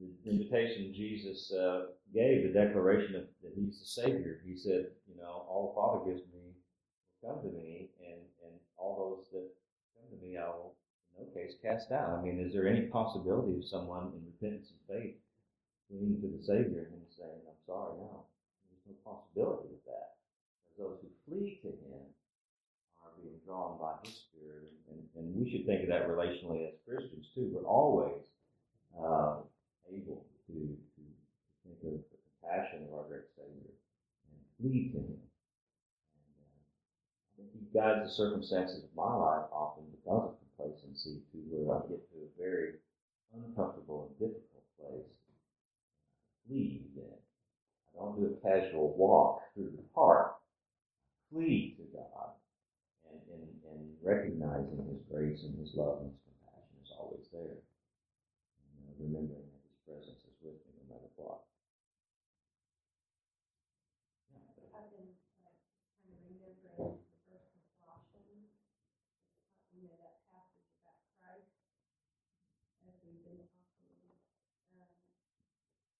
the 0.00 0.30
invitation 0.30 0.92
Jesus 0.94 1.52
uh, 1.52 1.86
gave, 2.12 2.42
the 2.42 2.58
declaration 2.58 3.14
of, 3.14 3.22
that 3.42 3.52
He's 3.54 3.78
the 3.78 4.02
Savior. 4.02 4.40
He 4.44 4.56
said, 4.56 4.86
you 5.06 5.16
know, 5.20 5.46
all 5.48 5.70
the 5.70 5.80
Father 5.80 6.10
gives 6.10 6.26
me 6.32 6.50
will 7.22 7.34
come 7.34 7.42
to 7.42 7.56
me, 7.56 7.90
and 8.00 8.20
and 8.42 8.54
all 8.76 8.96
those 8.98 9.30
that 9.30 9.48
come 9.94 10.18
to 10.18 10.26
me, 10.26 10.36
I 10.36 10.48
will 10.48 10.74
in 11.18 11.26
no 11.26 11.30
case 11.30 11.54
cast 11.62 11.92
out. 11.92 12.18
I 12.18 12.22
mean, 12.22 12.40
is 12.40 12.52
there 12.52 12.66
any 12.66 12.86
possibility 12.88 13.58
of 13.58 13.64
someone 13.64 14.10
in 14.16 14.26
repentance 14.26 14.72
and 14.74 14.98
faith 14.98 15.14
fleeing 15.88 16.20
to 16.20 16.26
the 16.26 16.42
Savior 16.42 16.90
and 16.90 17.02
saying, 17.16 17.40
"I'm 17.46 17.60
sorry"? 17.66 17.94
No, 17.98 18.24
no 18.86 18.94
possibility 19.04 19.72
of 19.74 19.82
that. 19.86 20.20
Because 20.64 20.76
those 20.78 20.98
who 21.02 21.08
flee 21.26 21.60
to 21.62 21.68
Him 21.68 22.02
are 23.02 23.12
being 23.20 23.40
drawn 23.44 23.78
by 23.80 23.96
His 24.04 24.28
Spirit, 24.28 24.72
and, 24.90 25.00
and 25.16 25.34
we 25.36 25.50
should 25.50 25.66
think 25.66 25.82
of 25.84 25.88
that 25.88 26.08
relationally 26.08 26.68
as 26.68 26.74
Christians 26.84 27.28
too. 27.34 27.50
We're 27.52 27.68
always 27.68 28.20
uh, 28.96 29.44
able 29.90 30.24
to, 30.48 30.52
to, 30.52 31.02
to 31.02 31.64
think 31.64 31.78
of 31.84 32.04
the 32.12 32.20
compassion 32.40 32.86
of 32.88 32.94
our 32.94 33.08
great 33.08 33.28
Savior 33.36 33.72
and 34.28 34.40
flee 34.60 34.92
to 34.92 35.00
Him. 35.00 35.20
And 35.20 36.36
uh, 36.36 36.52
I 37.28 37.32
think 37.40 37.50
He 37.56 37.64
guides 37.72 38.04
the 38.04 38.12
circumstances 38.12 38.84
of 38.84 38.92
my 38.92 39.12
life 39.12 39.48
often 39.52 39.84
because 39.90 40.32
of 40.32 40.40
complacency 40.44 41.24
to 41.32 41.36
where 41.50 41.76
I 41.76 41.80
get 41.88 42.04
to 42.12 42.16
a 42.22 42.30
very 42.38 42.78
uncomfortable 43.34 44.06
and 44.06 44.14
difficult 44.18 44.64
place. 44.78 45.08
I 45.08 46.48
flee 46.48 46.82
then. 46.94 47.18
I 47.94 48.04
don't 48.04 48.18
do 48.18 48.26
a 48.26 48.33
casual 48.44 48.94
walk 48.96 49.42
through 49.54 49.72
the 49.76 49.82
park. 49.94 50.36
Flee 51.32 51.74
to 51.78 51.84
God 51.96 52.30
and, 53.10 53.18
and, 53.32 53.48
and 53.72 53.82
recognizing 54.04 54.84
His 54.86 55.02
grace 55.10 55.42
and 55.42 55.58
His 55.58 55.74
love 55.74 55.98
and 56.02 56.12
His 56.12 56.20
compassion 56.28 56.76
is 56.84 56.92
always 56.94 57.26
there. 57.32 57.58
And 57.58 58.86
uh, 58.86 58.92
remembering 59.00 59.48
that 59.50 59.64
His 59.66 59.78
presence 59.88 60.22
is 60.28 60.36
with 60.44 60.60
me 60.68 60.78
no 60.78 60.94
matter 60.94 61.10
what. 61.16 61.42
I've 64.74 64.90
been, 64.94 65.10
uh, 65.42 65.54
kind 66.02 66.14
of 66.14 66.22
remembering 66.28 66.58
the 66.62 66.70
verse 66.78 67.02
in 67.30 67.62
Colossians, 67.80 68.50
uh, 68.54 69.70
you 69.74 69.86
know, 69.86 69.96
that 69.98 70.22
passage 70.30 70.70
about 70.82 70.98
Christ, 71.18 71.50
as 72.86 72.94
we've 73.06 73.22
been 73.22 73.42
talking, 73.54 74.14
um, 74.74 74.90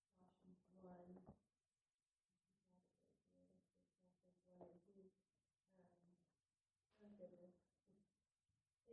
Colossians 0.06 0.58
one. 0.82 1.22
um, 4.50 4.74
oh 7.02 7.10
goodness. 7.18 7.54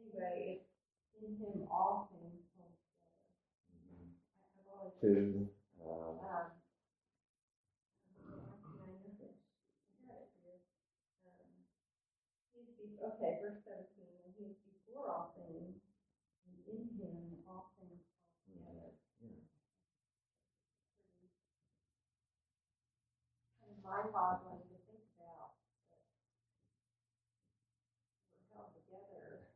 Anyway, 0.02 0.66
it's 1.14 1.22
in 1.22 1.38
him 1.38 1.68
all 1.70 2.10
things 2.10 2.42
hold 2.58 2.74
together. 2.74 3.22
I- 3.70 4.58
I've 4.58 4.68
always. 4.68 4.94
Two, 5.00 5.48
Um, 5.82 6.18
I 8.10 8.74
know 8.78 8.98
this, 9.18 9.34
I 9.90 10.06
got 10.06 10.18
it 10.22 10.30
here. 10.42 10.58
He's 12.54 12.70
be, 12.78 12.98
okay, 13.02 13.38
verse 13.42 13.62
seventeen, 13.64 14.14
and 14.26 14.34
he 14.38 14.46
is 14.46 14.58
before 14.66 15.10
all 15.10 15.34
things, 15.36 15.82
and 16.46 16.56
in 16.66 16.82
him 16.98 17.44
all 17.48 17.70
things 17.78 18.02
hold 18.46 18.58
together. 18.58 18.94
yeah. 19.22 19.42
Kind 23.62 23.72
of 23.74 23.84
mind-boggling 23.84 24.62
to 24.70 24.78
think 24.86 25.06
about 25.18 25.58
that 25.90 26.02
we're 28.38 28.46
held 28.54 28.70
together 28.74 29.48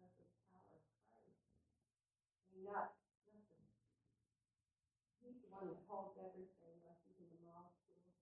because 0.00 0.16
of 0.16 0.24
the 0.24 0.38
power 0.52 0.80
of 0.80 0.84
Christ. 0.96 1.44
I 2.48 2.55
mean, 2.55 2.55
not, 2.66 2.92
not 3.30 3.42
the, 3.54 3.62
he's 5.22 5.38
the 5.42 5.50
one 5.54 5.66
that 5.70 5.80
holds 5.88 6.18
everything, 6.18 6.74
like 6.84 6.98
even 7.14 7.26
the 7.30 7.40
molecules, 7.46 8.14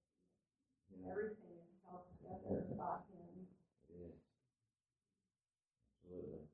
Yeah, 0.92 1.11
everything 1.11 1.57
is 1.64 1.74
held 1.84 2.05
together 2.16 2.68
by 2.76 3.01
him. 3.11 3.49
it 3.90 3.99
is. 4.12 4.16
Absolutely. 6.05 6.45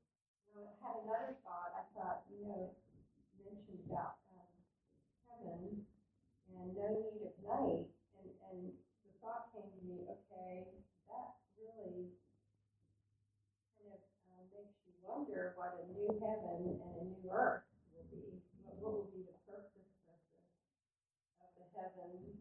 You 0.47 0.63
know, 0.63 0.71
I 0.71 0.75
had 0.83 0.95
another 1.03 1.35
thought, 1.43 1.71
I 1.75 1.83
thought, 1.95 2.23
you 2.31 2.43
know, 2.47 2.71
you 3.35 3.43
mentioned 3.47 3.83
about, 3.87 4.19
um, 4.31 4.51
heaven 5.27 5.83
and 6.51 6.75
no 6.75 6.87
need 6.99 7.23
of 7.27 7.35
night, 7.43 7.87
and, 8.19 8.27
and 8.51 8.59
the 9.07 9.11
thought 9.23 9.51
came 9.55 9.67
to 9.71 9.81
me, 9.87 10.03
okay, 10.07 10.67
that 11.07 11.39
really 11.59 12.11
kind 13.79 13.95
of, 13.95 14.01
uh, 14.31 14.43
makes 14.51 14.75
you 14.87 14.91
wonder 15.03 15.53
what 15.55 15.79
a 15.79 15.85
new 15.95 16.11
heaven 16.19 16.75
and 16.79 16.93
a 16.99 17.03
new 17.07 17.23
earth 17.31 17.63
will 17.95 18.07
be. 18.11 18.39
What, 18.63 18.75
what 18.83 18.91
will 18.91 19.11
be 19.15 19.23
the 19.23 19.37
purpose 19.47 19.91
of 20.07 20.19
the, 20.27 20.43
of 21.43 21.49
the 21.55 21.65
heavens? 21.75 22.35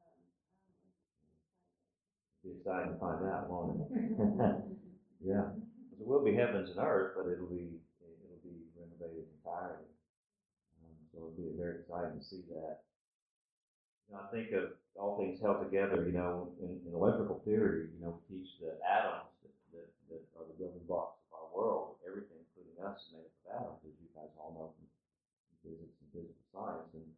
Um, 0.00 0.20
Be 2.44 2.53
exciting 2.64 2.96
to 2.96 2.98
find 2.98 3.20
out, 3.28 3.50
won't 3.52 3.76
it? 3.76 3.88
yeah. 5.20 5.52
'Cause 5.52 6.00
it 6.00 6.06
will 6.08 6.24
be 6.24 6.34
heavens 6.34 6.70
and 6.72 6.80
earth, 6.80 7.12
but 7.16 7.28
it'll 7.28 7.46
be 7.52 7.76
it'll 8.00 8.40
be 8.42 8.56
renovated 8.72 9.28
entirely. 9.36 9.84
Um, 10.80 10.96
so 11.12 11.18
it'll 11.18 11.36
be 11.36 11.52
very 11.60 11.80
exciting 11.84 12.18
to 12.18 12.24
see 12.24 12.42
that. 12.56 12.82
You 14.08 14.16
know, 14.16 14.20
I 14.24 14.28
think 14.32 14.52
of 14.52 14.72
all 14.96 15.16
things 15.20 15.40
held 15.40 15.60
together. 15.62 16.04
You 16.08 16.12
know, 16.16 16.52
in, 16.60 16.80
in 16.88 16.94
electrical 16.96 17.40
theory, 17.44 17.92
you 17.92 18.00
know, 18.00 18.16
we 18.16 18.40
teach 18.40 18.58
the 18.60 18.80
atoms 18.80 19.28
that, 19.44 19.52
that, 19.76 19.88
that 20.08 20.22
are 20.40 20.48
the 20.48 20.56
building 20.56 20.84
blocks 20.88 21.20
of 21.28 21.36
our 21.36 21.48
world. 21.52 22.00
Everything, 22.08 22.40
including 22.48 22.80
us, 22.80 23.00
is 23.04 23.12
made 23.12 23.28
up 23.28 23.36
of 23.44 23.44
atoms, 23.60 23.80
as 23.84 23.92
you 24.00 24.08
guys 24.16 24.32
all 24.40 24.52
know 24.56 24.72
from 24.72 24.88
physics 25.64 25.96
and 26.00 26.08
physical 26.16 26.44
science. 26.52 26.88
And 26.96 27.08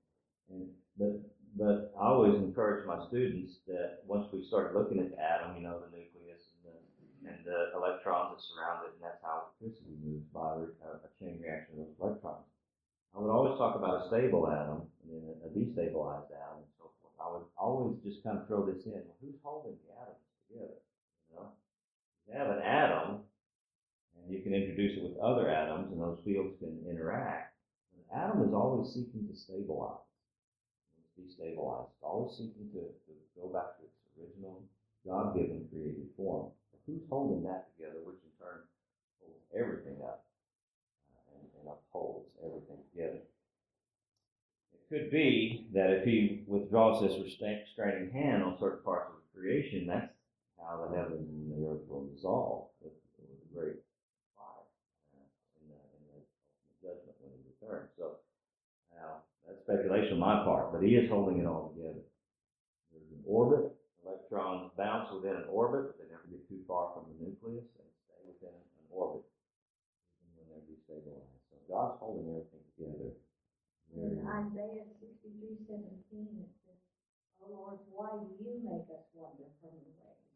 and 0.51 0.63
but 0.99 1.15
but 1.57 1.93
I 1.97 2.13
always 2.13 2.37
encourage 2.37 2.85
my 2.87 3.01
students 3.09 3.65
that 3.67 4.05
once 4.05 4.29
we 4.33 4.45
start 4.45 4.77
looking 4.77 5.01
at 5.01 5.09
the 5.09 5.17
atom, 5.17 5.57
you 5.57 5.65
know, 5.65 5.81
the 5.81 5.89
nucleus 5.89 6.45
and 6.53 6.69
the 6.69 6.77
and 7.33 7.41
the 7.49 7.73
electrons 7.73 8.37
that 8.37 8.45
surround 8.45 8.85
it, 8.85 8.93
and 8.93 9.03
that's 9.03 9.25
how 9.25 9.49
electricity 9.49 9.97
moves 10.05 10.29
by 10.37 10.53
a, 10.53 10.69
uh, 10.85 11.09
a 11.09 11.11
chain 11.17 11.41
reaction 11.41 11.81
of 11.81 11.89
electrons. 11.97 12.45
I 13.17 13.25
would 13.25 13.33
always 13.33 13.57
talk 13.57 13.75
about 13.75 14.05
a 14.05 14.09
stable 14.13 14.53
atom 14.53 14.85
and 15.01 15.09
then 15.09 15.25
a, 15.33 15.49
a 15.49 15.51
destabilized 15.57 16.29
atom 16.29 16.61
and 16.61 16.73
so 16.77 16.93
forth. 17.01 17.17
I 17.17 17.33
would 17.33 17.49
always 17.57 17.97
just 18.05 18.21
kind 18.21 18.37
of 18.37 18.45
throw 18.47 18.69
this 18.69 18.85
in. 18.85 19.01
Well, 19.01 19.17
who's 19.25 19.41
holding 19.41 19.81
the 19.81 19.97
atoms 19.97 20.21
together? 20.53 20.77
You 20.77 21.41
know, 21.41 21.49
you 22.29 22.37
have 22.37 22.53
an 22.53 22.61
atom, 22.61 23.25
and 24.21 24.29
you 24.29 24.45
can 24.45 24.53
introduce 24.53 25.01
it 25.01 25.09
with 25.09 25.17
other 25.25 25.49
atoms, 25.49 25.89
and 25.89 25.97
those 25.97 26.21
fields 26.21 26.53
can 26.61 26.85
interact. 26.85 27.57
An 27.97 28.05
atom 28.13 28.45
is 28.45 28.53
always 28.53 28.93
seeking 28.93 29.25
to 29.25 29.35
stabilize. 29.35 30.05
Destabilized. 31.17 31.89
Always 32.03 32.37
seeking 32.37 32.69
to, 32.73 32.93
to 32.93 33.13
go 33.41 33.49
back 33.49 33.77
to 33.79 33.85
its 33.89 33.97
original 34.21 34.63
God-given 35.07 35.69
created 35.73 36.09
form. 36.17 36.53
Who's 36.87 37.03
holding 37.11 37.43
that 37.45 37.67
together, 37.75 37.99
which 38.05 38.23
in 38.23 38.31
turn 38.39 38.63
holds 39.19 39.43
everything 39.51 39.99
up 40.05 40.23
uh, 41.11 41.35
and, 41.35 41.49
and 41.59 41.67
upholds 41.67 42.29
everything 42.45 42.79
together? 42.93 43.19
It 44.77 44.83
could 44.87 45.11
be 45.11 45.67
that 45.75 45.91
if 45.91 46.05
he 46.05 46.45
withdraws 46.47 47.03
this 47.03 47.19
restraining 47.19 48.13
hand 48.13 48.45
on 48.45 48.59
certain 48.61 48.85
parts 48.85 49.11
of 49.11 49.19
the 49.19 49.41
creation, 49.41 49.89
that's 49.89 50.15
how 50.63 50.87
the 50.87 50.97
heavens 50.97 51.27
and 51.27 51.51
the 51.51 51.67
earth 51.67 51.83
will 51.89 52.07
dissolve 52.15 52.71
with, 52.79 52.95
with 53.19 53.35
a 53.35 53.51
great 53.51 53.83
fire 54.39 54.63
uh, 55.17 55.27
in, 55.59 55.75
the, 55.75 55.79
in 55.97 56.01
the 56.07 56.23
ultimate 56.23 56.79
judgment 56.79 57.17
when 57.19 57.35
he 57.35 57.43
returns. 57.51 57.91
So, 57.99 58.23
now 58.95 59.27
that's 59.47 59.63
speculation 59.63 60.19
on 60.19 60.27
my 60.27 60.45
part, 60.45 60.75
but 60.75 60.83
he 60.83 60.99
is 60.99 61.09
holding 61.09 61.39
it 61.39 61.47
all 61.47 61.73
together. 61.73 62.03
There's 62.91 63.11
an 63.15 63.23
orbit. 63.25 63.73
Electrons 64.03 64.71
bounce 64.79 65.11
within 65.15 65.35
an 65.35 65.49
orbit, 65.51 65.91
but 65.91 65.97
they 65.99 66.07
never 66.11 66.27
get 66.31 66.43
too 66.47 66.63
far 66.67 66.95
from 66.95 67.11
the 67.11 67.17
nucleus. 67.19 67.67
They 67.75 67.91
stay 68.07 68.23
within 68.27 68.55
an 68.55 68.87
orbit, 68.91 69.27
even 70.23 70.35
when 70.39 70.47
they're 70.51 70.67
destabilized. 70.67 71.43
So 71.51 71.59
God's 71.67 71.99
holding 71.99 72.31
everything 72.31 72.63
together. 72.75 73.11
In 73.95 74.23
Isaiah 74.27 74.87
sixty-three 74.99 75.63
seventeen, 75.67 76.43
it 76.43 76.53
says, 76.67 76.79
O 77.43 77.51
Lord, 77.51 77.79
why 77.91 78.19
do 78.19 78.31
you 78.39 78.63
make 78.63 78.87
us 78.91 79.07
wander 79.15 79.51
from 79.63 79.75
your 79.79 79.95
ways? 79.99 80.27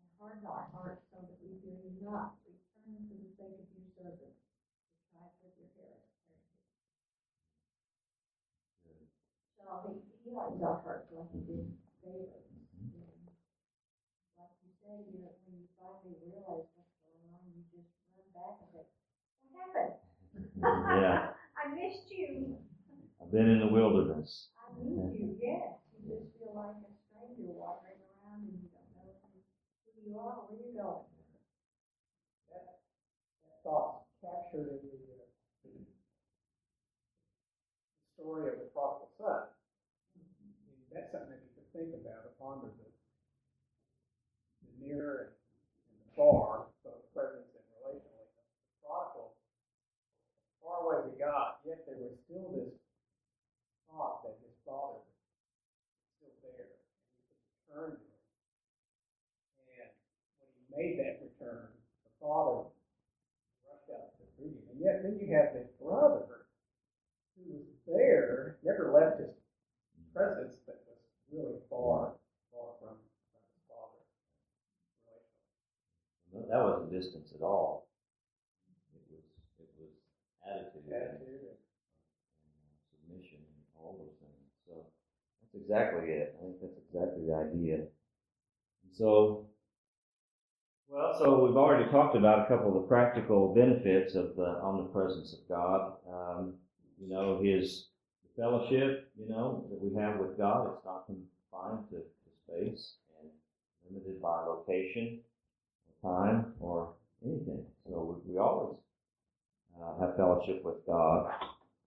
And 0.00 0.08
harden 0.20 0.44
our 0.48 0.68
hearts 0.72 1.04
so 1.12 1.20
that 1.20 1.36
we 1.44 1.60
you 1.60 1.92
not. 2.00 2.40
Return 2.80 3.04
for 3.12 3.20
the 3.20 3.30
sake 3.36 3.60
of 3.60 3.68
your 3.76 3.88
servant, 3.92 4.32
the 4.32 5.00
tribes 5.12 5.36
of 5.44 5.52
your 5.60 5.68
heritage. 5.76 6.10
good. 8.82 9.04
So 9.70 9.86
he, 9.86 10.02
he 10.26 10.34
hardens 10.34 10.66
our 10.66 10.82
hearts 10.82 11.06
like 11.14 11.30
he 11.30 11.46
did 11.46 11.62
David. 12.02 12.42
And 12.42 12.98
Like 14.34 14.50
you 14.66 14.74
say, 14.82 15.06
you 15.14 15.22
know, 15.22 15.30
when 15.46 15.62
you 15.62 15.70
finally 15.78 16.18
realize 16.26 16.66
what's 16.74 16.98
going 17.06 17.30
on, 17.30 17.46
you 17.54 17.62
just 17.70 17.86
run 18.10 18.26
back 18.34 18.58
and 18.66 18.68
say, 18.74 18.82
what 19.54 19.70
happened? 19.70 19.94
Yeah, 20.58 21.30
I 21.62 21.70
missed 21.70 22.10
you. 22.10 22.58
I've 23.22 23.30
been 23.30 23.46
in 23.46 23.62
the 23.62 23.70
wilderness. 23.70 24.50
I 24.58 24.74
need 24.82 25.14
you, 25.14 25.38
yes. 25.38 25.78
You 25.94 26.18
just 26.18 26.34
feel 26.34 26.50
like 26.58 26.74
a 26.82 26.90
stranger 27.06 27.54
wandering 27.54 28.02
around 28.10 28.42
and 28.50 28.58
you 28.58 28.66
don't 28.74 28.90
know 28.98 29.14
who 29.86 30.02
you 30.02 30.18
are 30.18 30.50
where 30.50 30.58
you're 30.58 30.82
going. 30.82 31.06
That, 32.50 32.82
that 33.46 33.62
thought's 33.62 34.10
captured 34.18 34.66
in 34.66 34.82
the, 34.82 34.98
uh, 35.14 35.86
story 38.18 38.50
of 38.50 38.58
the 38.58 38.68
prodigal 38.74 39.08
son. 39.16 39.46
That's 40.92 41.12
something 41.12 41.30
that 41.30 41.42
you 41.46 41.54
can 41.54 41.69
think 41.80 41.96
about, 41.96 42.28
to 42.28 42.32
ponder 42.36 42.68
the, 42.76 42.88
the 44.68 44.72
near 44.84 45.32
and, 45.32 45.96
the 45.96 46.12
far, 46.12 46.68
both 46.84 47.08
presence 47.16 47.48
and 47.56 47.64
relationally. 47.80 48.28
The 48.36 48.76
prodigal, 48.84 49.32
far 50.60 50.84
away 50.84 51.08
he 51.08 51.16
got, 51.16 51.64
yet 51.64 51.88
there 51.88 51.96
was 51.96 52.12
still 52.28 52.52
this 52.52 52.76
thought 53.88 54.28
that 54.28 54.36
his 54.44 54.52
father 54.68 55.00
was 55.00 55.16
still 56.20 56.36
there, 56.44 56.68
and 56.68 56.84
he 56.92 57.32
could 57.32 57.48
return 57.48 57.96
to 57.96 58.04
him. 58.04 58.20
And 59.64 59.88
when 60.36 60.52
he 60.52 60.68
made 60.68 60.94
that 61.00 61.24
return, 61.24 61.72
the 62.04 62.12
father 62.20 62.68
rushed 63.64 63.88
out 63.88 64.20
to 64.20 64.24
greet 64.36 64.52
him. 64.52 64.68
And 64.76 64.84
yet 64.84 65.00
then 65.00 65.16
you 65.16 65.32
have 65.32 65.56
this 65.56 65.72
brother 65.80 66.44
who 67.40 67.56
was 67.56 67.72
there, 67.88 68.60
never 68.60 68.92
left 68.92 69.24
his 69.24 69.32
presence, 70.12 70.59
really 71.32 71.58
far, 71.70 72.14
far 72.52 72.74
from, 72.80 72.96
from 73.30 73.42
his 73.54 73.62
father. 73.70 74.02
relationally. 76.34 76.48
That 76.50 76.62
wasn't 76.62 76.92
distance 76.92 77.32
at 77.34 77.42
all. 77.42 77.88
It 78.94 79.02
was, 79.10 79.24
it 79.58 79.70
was 79.78 79.92
attitude 80.46 80.90
and 80.90 81.22
and 81.22 82.74
submission 82.90 83.38
and 83.38 83.62
all 83.78 83.96
those 83.98 84.16
things. 84.18 84.50
So 84.66 84.74
that's 85.42 85.54
exactly 85.54 86.10
it. 86.10 86.36
I 86.38 86.42
think 86.42 86.60
that's 86.60 86.78
exactly 86.88 87.26
the 87.26 87.34
idea. 87.34 87.74
And 88.82 88.92
so, 88.92 89.46
well, 90.88 91.14
so 91.18 91.44
we've 91.44 91.56
already 91.56 91.88
talked 91.90 92.16
about 92.16 92.44
a 92.44 92.48
couple 92.48 92.68
of 92.68 92.74
the 92.82 92.88
practical 92.88 93.54
benefits 93.54 94.14
of 94.14 94.34
the 94.36 94.58
omnipresence 94.62 95.32
of 95.34 95.48
God. 95.48 95.92
Um, 96.10 96.54
you 97.00 97.08
know, 97.08 97.40
His 97.42 97.89
fellowship, 98.40 99.12
you 99.18 99.28
know, 99.28 99.66
that 99.70 99.80
we 99.80 99.94
have 100.00 100.18
with 100.18 100.38
God. 100.38 100.72
It's 100.72 100.84
not 100.84 101.06
confined 101.06 101.84
to, 101.90 101.96
to 101.98 102.30
space 102.48 102.94
and 103.20 103.28
limited 103.84 104.20
by 104.22 104.44
location, 104.44 105.20
or 106.02 106.26
time, 106.26 106.54
or 106.58 106.94
anything. 107.24 107.64
So 107.86 108.16
we, 108.24 108.32
we 108.32 108.38
always 108.38 108.76
uh, 109.76 110.00
have 110.00 110.16
fellowship 110.16 110.64
with 110.64 110.84
God. 110.86 111.30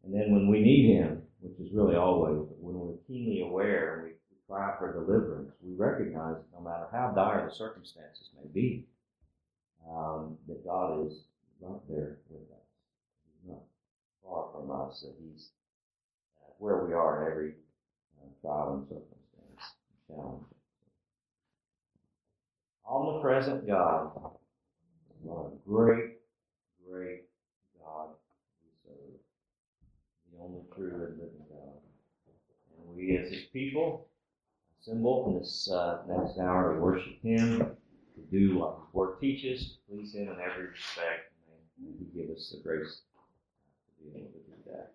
And 0.05 0.13
then 0.13 0.31
when 0.31 0.47
we 0.47 0.61
need 0.61 0.95
Him, 0.95 1.23
which 1.41 1.59
is 1.59 1.73
really 1.73 1.95
always, 1.95 2.37
when 2.59 2.75
we're 2.75 2.97
keenly 3.07 3.41
aware 3.41 3.95
and 3.95 4.03
we, 4.03 4.09
we 4.09 4.37
cry 4.47 4.75
for 4.77 4.93
deliverance, 4.93 5.51
we 5.61 5.73
recognize 5.75 6.35
that 6.35 6.53
no 6.53 6.61
matter 6.61 6.85
how 6.91 7.11
dire 7.15 7.49
the 7.49 7.55
circumstances 7.55 8.29
may 8.37 8.47
be, 8.53 8.85
um, 9.89 10.37
that 10.47 10.63
God 10.63 11.07
is 11.07 11.13
right 11.61 11.81
there 11.89 12.19
with 12.29 12.43
us. 12.51 12.67
He's 13.25 13.49
not 13.49 13.63
far 14.23 14.49
from 14.53 14.71
us, 14.71 15.01
that 15.01 15.15
He's 15.19 15.49
where 16.63 16.85
we 16.85 16.93
are 16.93 17.21
in 17.25 17.31
every 17.31 17.51
uh, 18.21 18.29
trial 18.41 18.75
and 18.75 18.87
circumstance 18.87 19.75
and 20.07 20.15
challenge. 20.15 20.43
Omnipresent 22.87 23.67
God. 23.67 24.11
What 25.23 25.47
a 25.47 25.69
great, 25.69 26.11
great 26.89 27.23
God 27.83 28.11
we 28.63 28.71
serve. 28.85 29.19
The 30.31 30.41
only 30.41 30.61
true 30.73 31.05
and 31.05 31.17
living 31.17 31.45
God. 31.49 31.75
And 32.79 32.95
we 32.95 33.17
as 33.17 33.29
His 33.29 33.43
people 33.51 34.07
assemble 34.81 35.33
in 35.33 35.39
this 35.39 35.69
uh, 35.69 35.97
next 36.07 36.39
hour 36.39 36.75
to 36.75 36.79
worship 36.79 37.21
Him, 37.21 37.59
to 37.59 38.21
do 38.31 38.59
what 38.59 38.77
His 38.79 38.93
Word 38.93 39.19
teaches, 39.19 39.79
please 39.89 40.15
Him 40.15 40.29
in 40.29 40.37
every 40.39 40.67
respect. 40.67 41.33
And 41.77 41.93
He 41.99 42.21
give 42.21 42.33
us 42.33 42.55
the 42.55 42.63
grace 42.63 43.01
to 43.97 44.11
be 44.11 44.19
able 44.19 44.31
to 44.31 44.37
do 44.37 44.71
that. 44.71 44.93